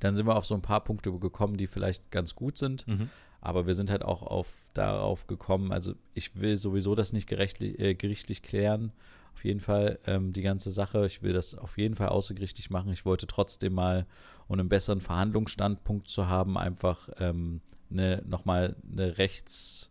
[0.00, 2.88] dann sind wir auf so ein paar Punkte gekommen, die vielleicht ganz gut sind.
[2.88, 3.10] Mhm.
[3.42, 7.94] Aber wir sind halt auch auf, darauf gekommen, also ich will sowieso das nicht äh,
[7.94, 8.92] gerichtlich klären,
[9.34, 11.04] auf jeden Fall ähm, die ganze Sache.
[11.04, 12.92] Ich will das auf jeden Fall außergerichtlich machen.
[12.92, 14.06] Ich wollte trotzdem mal,
[14.46, 19.90] um einen besseren Verhandlungsstandpunkt zu haben, einfach ähm, eine, nochmal eine Rechts,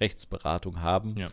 [0.00, 1.16] Rechtsberatung haben.
[1.18, 1.28] Ja.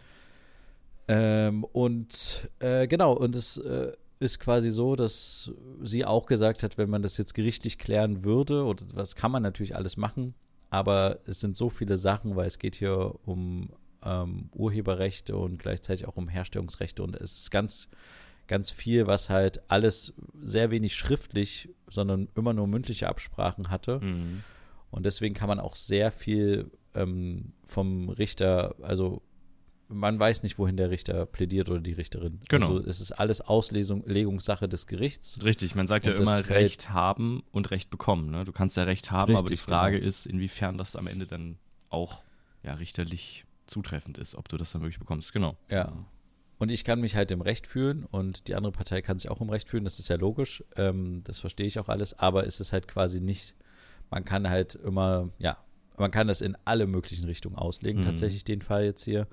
[1.08, 5.52] Ähm, und äh, genau, und es äh, ist quasi so, dass
[5.82, 9.44] sie auch gesagt hat, wenn man das jetzt gerichtlich klären würde, oder was kann man
[9.44, 10.34] natürlich alles machen,
[10.70, 13.70] aber es sind so viele Sachen, weil es geht hier um
[14.04, 17.90] ähm, Urheberrechte und gleichzeitig auch um Herstellungsrechte und es ist ganz,
[18.48, 24.00] ganz viel, was halt alles sehr wenig schriftlich, sondern immer nur mündliche Absprachen hatte.
[24.00, 24.44] Mhm.
[24.92, 29.22] Und deswegen kann man auch sehr viel ähm, vom Richter, also
[29.96, 32.40] man weiß nicht, wohin der Richter plädiert oder die Richterin.
[32.50, 32.68] Genau.
[32.78, 35.40] Also es ist alles Auslegungssache des Gerichts.
[35.44, 38.30] Richtig, man sagt Und ja immer fällt- Recht haben und Recht bekommen.
[38.32, 38.46] Ne?
[38.46, 40.08] Du kannst ja Recht haben, aber die Richtig, Frage genau.
[40.08, 41.58] ist, inwiefern das am Ende dann
[41.90, 42.24] auch
[42.64, 45.34] ja, richterlich zutreffend ist, ob du das dann wirklich bekommst.
[45.34, 45.56] Genau.
[45.70, 45.92] Ja.
[46.58, 49.42] Und ich kann mich halt im Recht fühlen und die andere Partei kann sich auch
[49.42, 49.84] im Recht fühlen.
[49.84, 50.64] Das ist ja logisch.
[50.78, 52.18] Ähm, das verstehe ich auch alles.
[52.18, 53.56] Aber es ist halt quasi nicht,
[54.10, 55.58] man kann halt immer, ja,
[55.98, 58.06] man kann das in alle möglichen Richtungen auslegen, Mhm.
[58.06, 59.28] tatsächlich den Fall jetzt hier.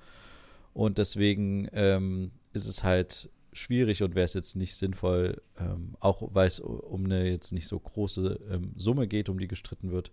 [0.75, 6.23] Und deswegen ähm, ist es halt schwierig und wäre es jetzt nicht sinnvoll, ähm, auch
[6.33, 10.11] weil es um eine jetzt nicht so große ähm, Summe geht, um die gestritten wird,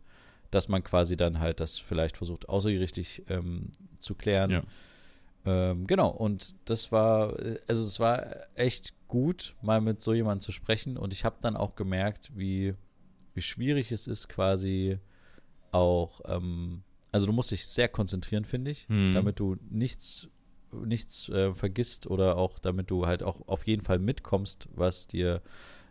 [0.52, 4.52] dass man quasi dann halt das vielleicht versucht, außergerichtlich ähm, zu klären.
[4.52, 4.64] Ja.
[5.46, 10.42] Ähm, genau, und das war, äh, also es war echt gut, mal mit so jemandem
[10.42, 10.98] zu sprechen.
[10.98, 12.74] Und ich habe dann auch gemerkt, wie,
[13.34, 15.00] wie schwierig es ist, quasi
[15.72, 19.14] auch, ähm, also du musst dich sehr konzentrieren, finde ich, Mhm.
[19.14, 20.28] damit du nichts,
[20.74, 25.42] nichts äh, vergisst oder auch damit du halt auch auf jeden Fall mitkommst, was dir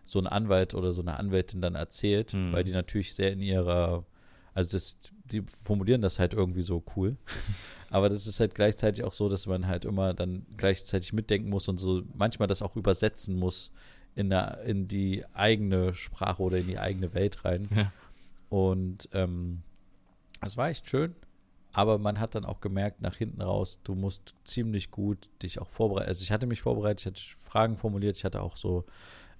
[0.04, 2.52] so ein Anwalt oder so eine Anwältin dann erzählt, Mhm.
[2.52, 4.04] weil die natürlich sehr in ihrer,
[4.54, 7.16] also das, die formulieren das halt irgendwie so cool.
[7.90, 11.68] Aber das ist halt gleichzeitig auch so, dass man halt immer dann gleichzeitig mitdenken muss
[11.68, 13.70] und so manchmal das auch übersetzen muss
[14.14, 17.68] in, der, in die eigene Sprache oder in die eigene Welt rein.
[17.74, 17.92] Ja.
[18.50, 19.62] Und ähm,
[20.40, 21.14] das war echt schön.
[21.72, 25.68] Aber man hat dann auch gemerkt, nach hinten raus, du musst ziemlich gut dich auch
[25.68, 26.08] vorbereiten.
[26.08, 28.84] Also ich hatte mich vorbereitet, ich hatte Fragen formuliert, ich hatte auch so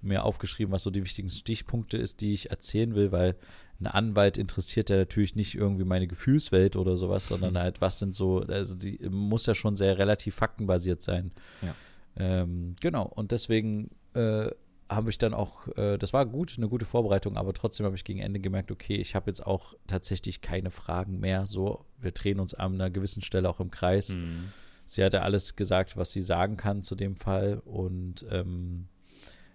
[0.01, 3.35] mir aufgeschrieben, was so die wichtigen Stichpunkte ist, die ich erzählen will, weil
[3.81, 8.15] ein Anwalt interessiert ja natürlich nicht irgendwie meine Gefühlswelt oder sowas, sondern halt, was sind
[8.15, 11.31] so, also die muss ja schon sehr relativ faktenbasiert sein.
[11.61, 11.75] Ja.
[12.15, 14.49] Ähm, genau, und deswegen äh,
[14.89, 18.03] habe ich dann auch, äh, das war gut, eine gute Vorbereitung, aber trotzdem habe ich
[18.03, 21.45] gegen Ende gemerkt, okay, ich habe jetzt auch tatsächlich keine Fragen mehr.
[21.45, 24.09] So, wir drehen uns an einer gewissen Stelle auch im Kreis.
[24.13, 24.51] Mhm.
[24.85, 27.61] Sie hatte alles gesagt, was sie sagen kann zu dem Fall.
[27.63, 28.87] Und ähm,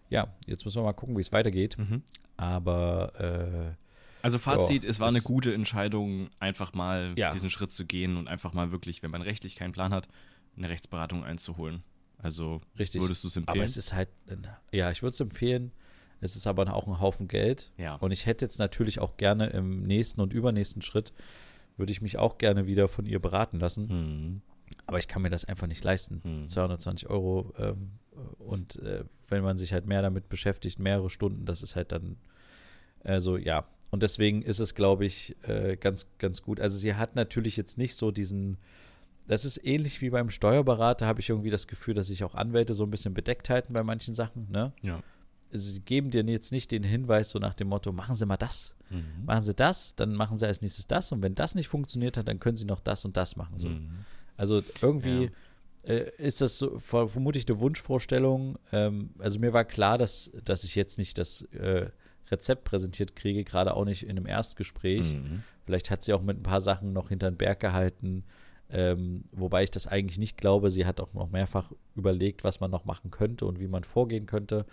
[0.09, 1.77] ja, jetzt müssen wir mal gucken, wie es weitergeht.
[1.79, 2.03] Mhm.
[2.37, 3.75] Aber äh,
[4.23, 7.31] Also Fazit, Ja, es war eine gute Entscheidung, einfach mal Ja.
[7.33, 10.07] diesen Schritt zu gehen und einfach mal wirklich, wenn man rechtlich keinen Plan hat,
[10.57, 11.83] eine Rechtsberatung einzuholen.
[12.25, 13.03] Also richtig.
[13.03, 13.59] würdest du es empfehlen?
[13.59, 14.09] Aber es ist halt,
[14.73, 15.73] ja, ich würde es empfehlen.
[16.21, 17.71] Es ist aber auch ein Haufen Geld.
[17.77, 17.97] ja.
[17.97, 21.13] Und ich hätte jetzt natürlich auch gerne im nächsten und übernächsten Schritt,
[21.77, 23.89] würde ich mich auch gerne wieder von ihr beraten lassen.
[23.89, 24.43] Mhm.
[24.87, 26.23] Aber ich kann mir das einfach nicht leisten.
[26.25, 26.49] Hm.
[26.49, 27.53] 220 Euro.
[27.59, 27.91] Ähm,
[28.39, 32.17] und äh, wenn man sich halt mehr damit beschäftigt, mehrere Stunden, das ist halt dann,
[33.03, 33.67] also ja.
[33.91, 36.59] Und deswegen ist es, glaube ich, äh, ganz, ganz gut.
[36.59, 38.57] Also sie hat natürlich jetzt nicht so diesen,
[39.27, 42.75] das ist ähnlich wie beim Steuerberater, habe ich irgendwie das Gefühl, dass sich auch Anwälte
[42.75, 44.73] so ein bisschen bedeckt halten bei manchen Sachen, ne?
[44.83, 45.03] Ja.
[45.57, 48.75] Sie geben dir jetzt nicht den Hinweis so nach dem Motto, machen Sie mal das,
[48.91, 49.25] Mhm.
[49.25, 52.27] machen Sie das, dann machen Sie als nächstes das und wenn das nicht funktioniert hat,
[52.29, 53.59] dann können Sie noch das und das machen.
[53.59, 53.69] So.
[53.69, 53.91] Mhm.
[54.37, 55.31] Also irgendwie
[55.85, 58.59] äh, ist das so, ver- vermutlich eine Wunschvorstellung.
[58.73, 61.89] Ähm, also mir war klar, dass, dass ich jetzt nicht das äh,
[62.31, 65.15] Rezept präsentiert kriege, gerade auch nicht in einem Erstgespräch.
[65.15, 65.45] Mhm.
[65.67, 68.25] Vielleicht hat sie auch mit ein paar Sachen noch hinter den Berg gehalten,
[68.71, 70.71] ähm, wobei ich das eigentlich nicht glaube.
[70.71, 74.27] Sie hat auch noch mehrfach überlegt, was man noch machen könnte und wie man vorgehen
[74.27, 74.65] könnte.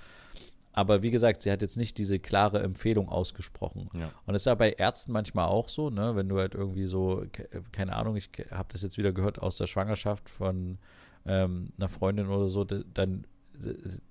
[0.73, 3.89] Aber wie gesagt, sie hat jetzt nicht diese klare Empfehlung ausgesprochen.
[3.93, 4.05] Ja.
[4.25, 6.15] Und das ist ja bei Ärzten manchmal auch so, ne?
[6.15, 9.57] Wenn du halt irgendwie so, ke- keine Ahnung, ich habe das jetzt wieder gehört aus
[9.57, 10.77] der Schwangerschaft von
[11.25, 13.25] ähm, einer Freundin oder so, dann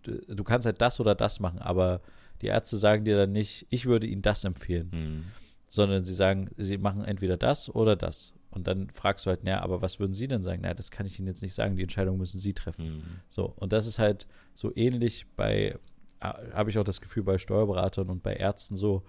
[0.03, 2.01] du kannst halt das oder das machen, aber
[2.43, 5.25] die Ärzte sagen dir dann nicht, ich würde ihnen das empfehlen, Mhm.
[5.69, 8.33] sondern sie sagen, sie machen entweder das oder das.
[8.51, 10.63] Und dann fragst du halt, naja, aber was würden sie denn sagen?
[10.63, 12.97] Naja, das kann ich ihnen jetzt nicht sagen, die Entscheidung müssen sie treffen.
[12.97, 13.03] Mhm.
[13.29, 15.79] So, und das ist halt so ähnlich bei,
[16.21, 19.03] habe ich auch das Gefühl, bei Steuerberatern und bei Ärzten so,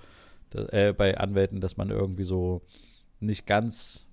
[0.53, 2.61] äh, bei Anwälten, dass man irgendwie so
[3.19, 4.05] nicht ganz,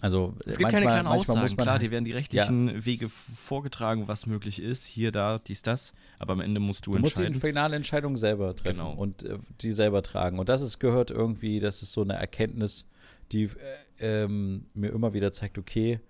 [0.00, 1.40] also Es gibt manchmal, keine klaren Aussagen.
[1.40, 4.84] muss man Klar, halt- die werden die rechtlichen Wege f- vorgetragen, was möglich ist.
[4.84, 5.94] Hier, da, dies, das.
[6.18, 7.40] Aber am Ende musst du, Du musst die entscheiden.
[7.40, 8.92] finale Entscheidung selber treffen Genau.
[8.92, 10.38] und äh, die selber tragen.
[10.38, 12.86] Und das ist, gehört irgendwie, das ist so eine Erkenntnis,
[13.32, 16.00] die äh, ähm, mir immer wieder zeigt, okay,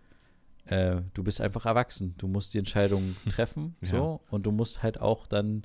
[0.66, 2.14] äh, du bist einfach erwachsen.
[2.18, 3.88] Du musst die Entscheidung treffen, Ja.
[3.88, 5.62] so, und du musst halt auch dann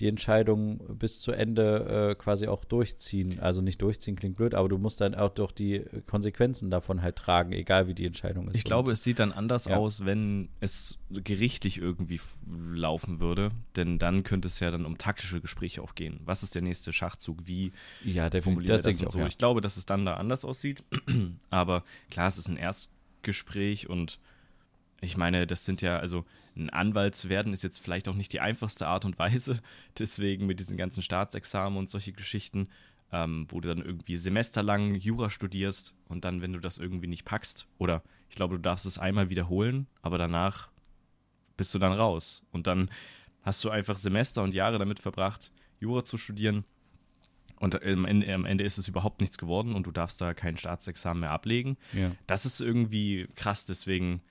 [0.00, 3.38] die Entscheidung bis zu Ende äh, quasi auch durchziehen.
[3.40, 7.16] Also nicht durchziehen klingt blöd, aber du musst dann auch doch die Konsequenzen davon halt
[7.16, 8.56] tragen, egal wie die Entscheidung ist.
[8.56, 9.76] Ich glaube, es sieht dann anders Ja.
[9.76, 12.20] aus, wenn es gerichtlich irgendwie
[12.72, 13.50] laufen würde.
[13.76, 16.20] Denn dann könnte es ja dann um taktische Gespräche auch gehen.
[16.24, 17.46] Was ist der nächste Schachzug?
[17.46, 17.72] Wie
[18.02, 19.18] ja, wir das, denke und ich so?
[19.18, 19.26] auch, ja.
[19.26, 20.82] Ich glaube, dass es dann da anders aussieht.
[21.50, 24.18] Aber klar, es ist ein Erstgespräch und
[25.02, 26.24] ich meine, das sind ja, also
[26.60, 29.60] ein Anwalt zu werden, ist jetzt vielleicht auch nicht die einfachste Art und Weise.
[29.98, 32.68] Deswegen mit diesen ganzen Staatsexamen und solche Geschichten,
[33.12, 37.24] ähm, wo du dann irgendwie semesterlang Jura studierst und dann, wenn du das irgendwie nicht
[37.24, 40.70] packst, oder ich glaube, du darfst es einmal wiederholen, aber danach
[41.56, 42.42] bist du dann raus.
[42.52, 42.90] Und dann
[43.42, 46.64] hast du einfach Semester und Jahre damit verbracht, Jura zu studieren.
[47.56, 50.56] Und am Ende, am Ende ist es überhaupt nichts geworden und du darfst da kein
[50.56, 51.76] Staatsexamen mehr ablegen.
[51.92, 52.12] Ja.
[52.26, 54.22] Das ist irgendwie krass, deswegen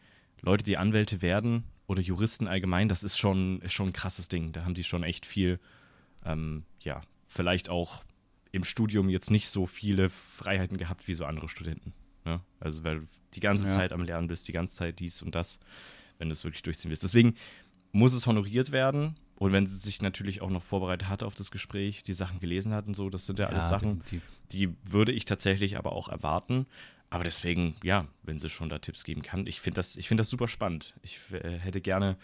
[0.41, 4.51] Leute, die Anwälte werden oder Juristen allgemein, das ist schon, ist schon ein krasses Ding.
[4.51, 5.59] Da haben die schon echt viel,
[6.23, 8.03] ähm, ja, vielleicht auch
[8.51, 11.93] im Studium jetzt nicht so viele Freiheiten gehabt wie so andere Studenten.
[12.25, 12.41] Ne?
[12.59, 13.71] Also, weil du die ganze Ja.
[13.73, 15.59] Zeit am Lernen bist, die ganze Zeit dies und das,
[16.19, 17.01] wenn du es wirklich durchziehen willst.
[17.03, 17.33] Deswegen
[17.91, 19.15] muss es honoriert werden.
[19.35, 22.71] Und wenn sie sich natürlich auch noch vorbereitet hat auf das Gespräch, die Sachen gelesen
[22.71, 24.21] hat und so, das sind ja alles Sachen, definitiv.
[24.51, 26.67] die würde ich tatsächlich aber auch erwarten.
[27.09, 30.21] Aber deswegen, ja, wenn sie schon da Tipps geben kann, ich finde das, ich finde
[30.21, 30.93] das super spannend.
[31.01, 32.17] Ich äh, hätte gerne,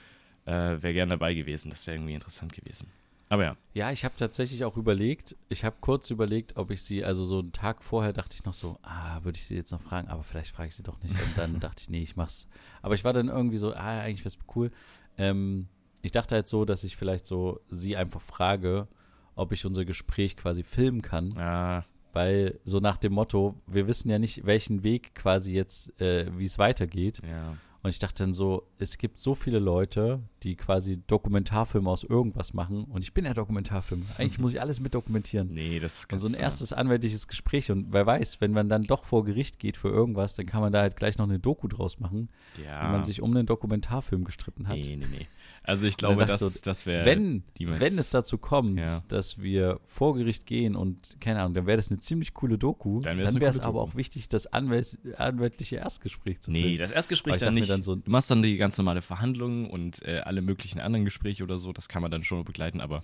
[0.46, 1.70] äh, wäre gerne dabei gewesen.
[1.72, 2.88] Das wäre irgendwie interessant gewesen.
[3.30, 7.04] Aber ja, Ja, ich habe tatsächlich auch überlegt, ich habe kurz überlegt, ob ich sie,
[7.04, 9.82] also so einen Tag vorher dachte ich noch so, ah, würde ich sie jetzt noch
[9.82, 11.16] fragen, aber vielleicht frage ich sie doch nicht.
[11.16, 12.48] Und dann dachte ich, nee, ich mach's.
[12.84, 14.72] Aber ich war dann irgendwie so, ah, eigentlich wäre es cool.
[15.18, 15.68] Ähm,
[16.04, 18.88] ich dachte halt so, dass ich vielleicht so sie einfach frage,
[19.34, 21.84] ob ich unser Gespräch quasi filmen kann, ja,
[22.16, 26.46] weil so nach dem Motto, wir wissen ja nicht, welchen Weg quasi jetzt, äh, wie
[26.46, 27.22] es weitergeht.
[27.28, 27.58] ja.
[27.84, 32.56] Und ich dachte dann so, es gibt so viele Leute, die quasi Dokumentarfilme aus irgendwas
[32.56, 32.86] machen.
[32.86, 34.08] Und ich bin ja Dokumentarfilm.
[34.18, 35.54] Eigentlich muss ich alles mit dokumentieren.
[35.54, 37.70] Nee, das Und kannst so ein du- erstes anwältliches Gespräch.
[37.72, 40.74] Und wer weiß, wenn man dann doch vor Gericht geht für irgendwas, dann kann man
[40.74, 42.30] da halt gleich noch eine Doku draus machen,
[42.66, 42.88] ja.
[42.88, 44.78] wie man sich um einen Dokumentarfilm gestritten hat.
[44.78, 45.28] Nee, nee, nee.
[45.68, 47.06] Also ich dann glaube, das, ich so, das wäre.
[47.06, 49.04] wenn, wenn es dazu kommt, Ja.
[49.08, 53.02] dass wir vor Gericht gehen und, keine Ahnung, dann wäre das eine ziemlich coole Doku.
[53.02, 56.78] Dann wäre es aber auch wichtig, das anwäls anwältliche Erstgespräch zu Nee, filmen.
[56.80, 57.70] das Erstgespräch ich dann nicht.
[57.70, 61.44] dann so- du machst dann die ganz normale Verhandlung und äh, alle möglichen anderen Gespräche
[61.44, 63.02] oder so, das kann man dann schon begleiten, aber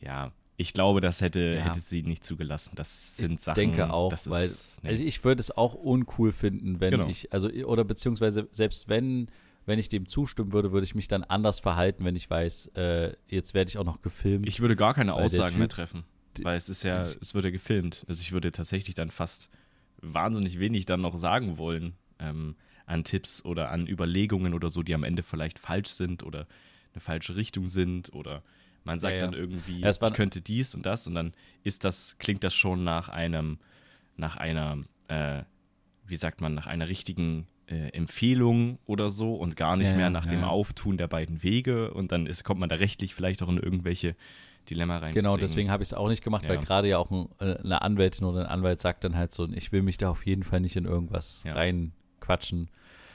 [0.00, 1.62] ja, ich glaube, das hätte, Ja.
[1.64, 2.72] hätte sie nicht zugelassen.
[2.74, 3.54] Das sind ich Sachen.
[3.56, 4.90] denke auch, das weil ist, nee.
[4.90, 7.06] also ich würde es auch uncool finden, wenn Genau.
[7.06, 9.28] ich also oder beziehungsweise selbst wenn
[9.66, 13.14] wenn ich dem zustimmen würde, würde ich mich dann anders verhalten, wenn ich weiß, äh,
[13.28, 14.46] jetzt werde ich auch noch gefilmt.
[14.48, 16.04] Ich würde gar keine Aussagen mehr treffen,
[16.42, 18.04] weil es ist ja, es wird ja gefilmt.
[18.08, 19.48] Also ich würde tatsächlich dann fast
[20.00, 22.56] wahnsinnig wenig dann noch sagen wollen ähm,
[22.86, 26.46] an Tipps oder an Überlegungen oder so, die am Ende vielleicht falsch sind oder
[26.92, 28.42] eine falsche Richtung sind oder
[28.84, 29.26] man sagt Ja, ja.
[29.26, 31.32] dann irgendwie, Ja, ich könnte dies und das und dann
[31.62, 33.58] ist das, klingt das schon nach einem,
[34.16, 35.44] nach einer, äh,
[36.04, 40.10] wie sagt man, nach einer richtigen äh, Empfehlung oder so und gar nicht Ja, mehr
[40.10, 40.48] nach ja, dem ja.
[40.48, 44.14] Auftun der beiden Wege und dann ist, kommt man da rechtlich vielleicht auch in irgendwelche
[44.70, 45.14] Dilemma rein.
[45.14, 47.82] Genau, deswegen habe ich es auch nicht gemacht, weil gerade ja auch ein, äh, eine
[47.82, 50.60] Anwältin oder ein Anwalt sagt dann halt so, ich will mich da auf jeden Fall
[50.60, 52.68] nicht in irgendwas reinquatschen.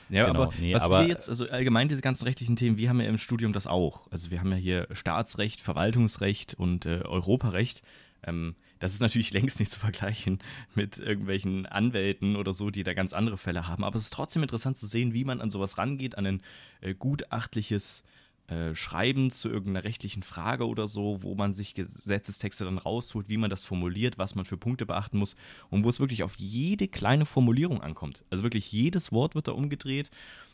[0.10, 2.88] Ja, Genau, aber nee, was aber- wir jetzt, also allgemein diese ganzen rechtlichen Themen, wir
[2.90, 4.10] haben ja im Studium das auch.
[4.10, 7.82] Also wir haben ja hier Staatsrecht, Verwaltungsrecht und äh, Europarecht.
[8.26, 10.40] Ähm, das ist natürlich längst nicht zu vergleichen
[10.76, 13.84] mit irgendwelchen Anwälten oder so, die da ganz andere Fälle haben.
[13.84, 16.42] Aber es ist trotzdem interessant zu sehen, wie man an sowas rangeht, an ein
[16.82, 18.04] äh, gutachtliches
[18.48, 23.38] äh, Schreiben zu irgendeiner rechtlichen Frage oder so, wo man sich Gesetzestexte dann rausholt, wie
[23.38, 25.36] man das formuliert, was man für Punkte beachten muss
[25.70, 28.24] und wo es wirklich auf jede kleine Formulierung ankommt.
[28.30, 30.10] Also wirklich jedes Wort wird da umgedreht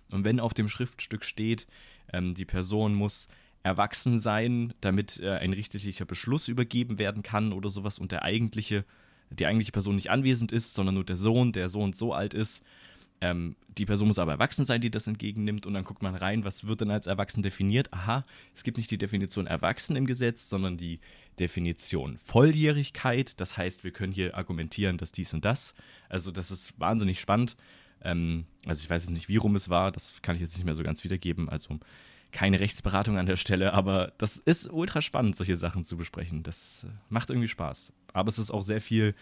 [0.10, 1.68] und wenn auf dem Schriftstück steht,
[2.12, 3.28] ähm, die Person muss
[3.64, 8.86] erwachsen sein, damit äh, ein richterlicher Beschluss übergeben werden kann oder sowas und der eigentliche,
[9.30, 12.34] die eigentliche Person nicht anwesend ist, sondern nur der Sohn, der so und so alt
[12.34, 12.64] ist,
[13.22, 15.66] Ähm, die Person muss aber erwachsen sein, die das entgegennimmt.
[15.66, 17.92] Und dann guckt man rein, was wird denn als erwachsen definiert?
[17.94, 21.00] Aha, es gibt nicht die Definition erwachsen im Gesetz, sondern die
[21.40, 23.40] Definition Volljährigkeit.
[23.40, 25.74] Das heißt, wir können hier argumentieren, dass dies und das.
[26.10, 27.56] Also das ist wahnsinnig spannend.
[28.02, 29.94] Ähm, also ich weiß jetzt nicht, wie rum es war.
[29.94, 31.48] Das kann ich jetzt nicht mehr so ganz wiedergeben.
[31.48, 31.80] Also
[32.34, 36.44] keine Rechtsberatung an der Stelle, aber das ist ultra spannend, solche Sachen zu besprechen.
[36.44, 37.94] Das äh, macht irgendwie Spaß.
[38.12, 39.16] Aber es ist auch sehr viel,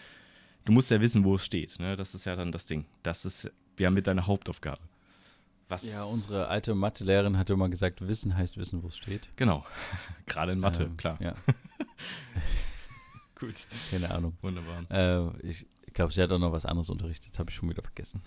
[0.64, 1.78] du musst ja wissen, wo es steht.
[1.78, 1.94] Ne?
[1.94, 2.86] Das ist ja dann das Ding.
[3.02, 4.80] Das ist ja mit deiner Hauptaufgabe.
[5.68, 9.28] Was ja, unsere alte Mathelehrerin hatte immer gesagt, Wissen heißt Wissen, wo es steht.
[9.36, 9.64] Genau.
[10.26, 11.18] Gerade in Mathe, ähm, klar.
[11.20, 11.34] Ja.
[13.38, 13.66] Gut.
[13.90, 14.36] Keine Ahnung.
[14.42, 14.90] Wunderbar.
[14.90, 18.22] Äh, ich glaube, sie hat auch noch was anderes unterrichtet, habe ich schon wieder vergessen.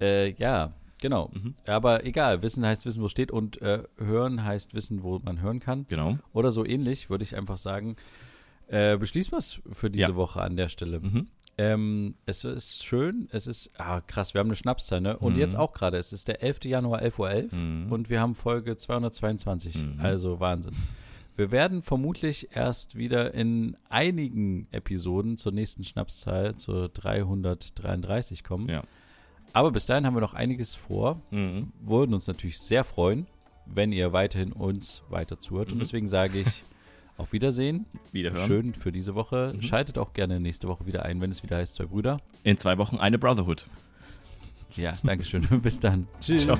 [0.00, 0.70] äh, ja,
[1.04, 1.30] Genau.
[1.34, 1.54] Mhm.
[1.66, 5.42] Aber egal, Wissen heißt Wissen, wo es steht und äh, Hören heißt Wissen, wo man
[5.42, 5.84] hören kann.
[5.86, 6.16] Genau.
[6.32, 7.96] Oder so ähnlich, würde ich einfach sagen.
[8.68, 10.16] Äh, beschließen wir es für diese ja.
[10.16, 11.00] Woche an der Stelle.
[11.00, 11.26] Mhm.
[11.58, 15.18] Ähm, es ist schön, es ist, ah krass, wir haben eine Schnapszahl, ne?
[15.18, 15.40] Und mhm.
[15.40, 16.64] jetzt auch gerade, es ist der 11.
[16.64, 17.92] Januar, 11.11 Uhr .11 mhm.
[17.92, 20.00] und wir haben Folge 222, mhm.
[20.00, 20.74] also Wahnsinn.
[21.36, 28.70] Wir werden vermutlich erst wieder in einigen Episoden zur nächsten Schnapszahl, zur 333 kommen.
[28.70, 28.82] Ja.
[29.54, 31.22] Aber bis dahin haben wir noch einiges vor.
[31.30, 31.72] Mhm.
[31.80, 33.26] Würden uns natürlich sehr freuen,
[33.64, 35.68] wenn ihr weiterhin uns weiter zuhört.
[35.68, 35.74] Mhm.
[35.74, 36.64] Und deswegen sage ich
[37.16, 37.86] auf Wiedersehen.
[38.12, 38.46] Wiederhören.
[38.46, 39.52] Schön für diese Woche.
[39.54, 39.62] Mhm.
[39.62, 42.20] Schaltet auch gerne nächste Woche wieder ein, wenn es wieder heißt Zwei Brüder.
[42.42, 43.66] In zwei Wochen eine Brotherhood.
[44.76, 45.42] Ja, Dankeschön.
[45.62, 46.08] Bis dann.
[46.20, 46.42] Tschüss.
[46.42, 46.58] Ciao.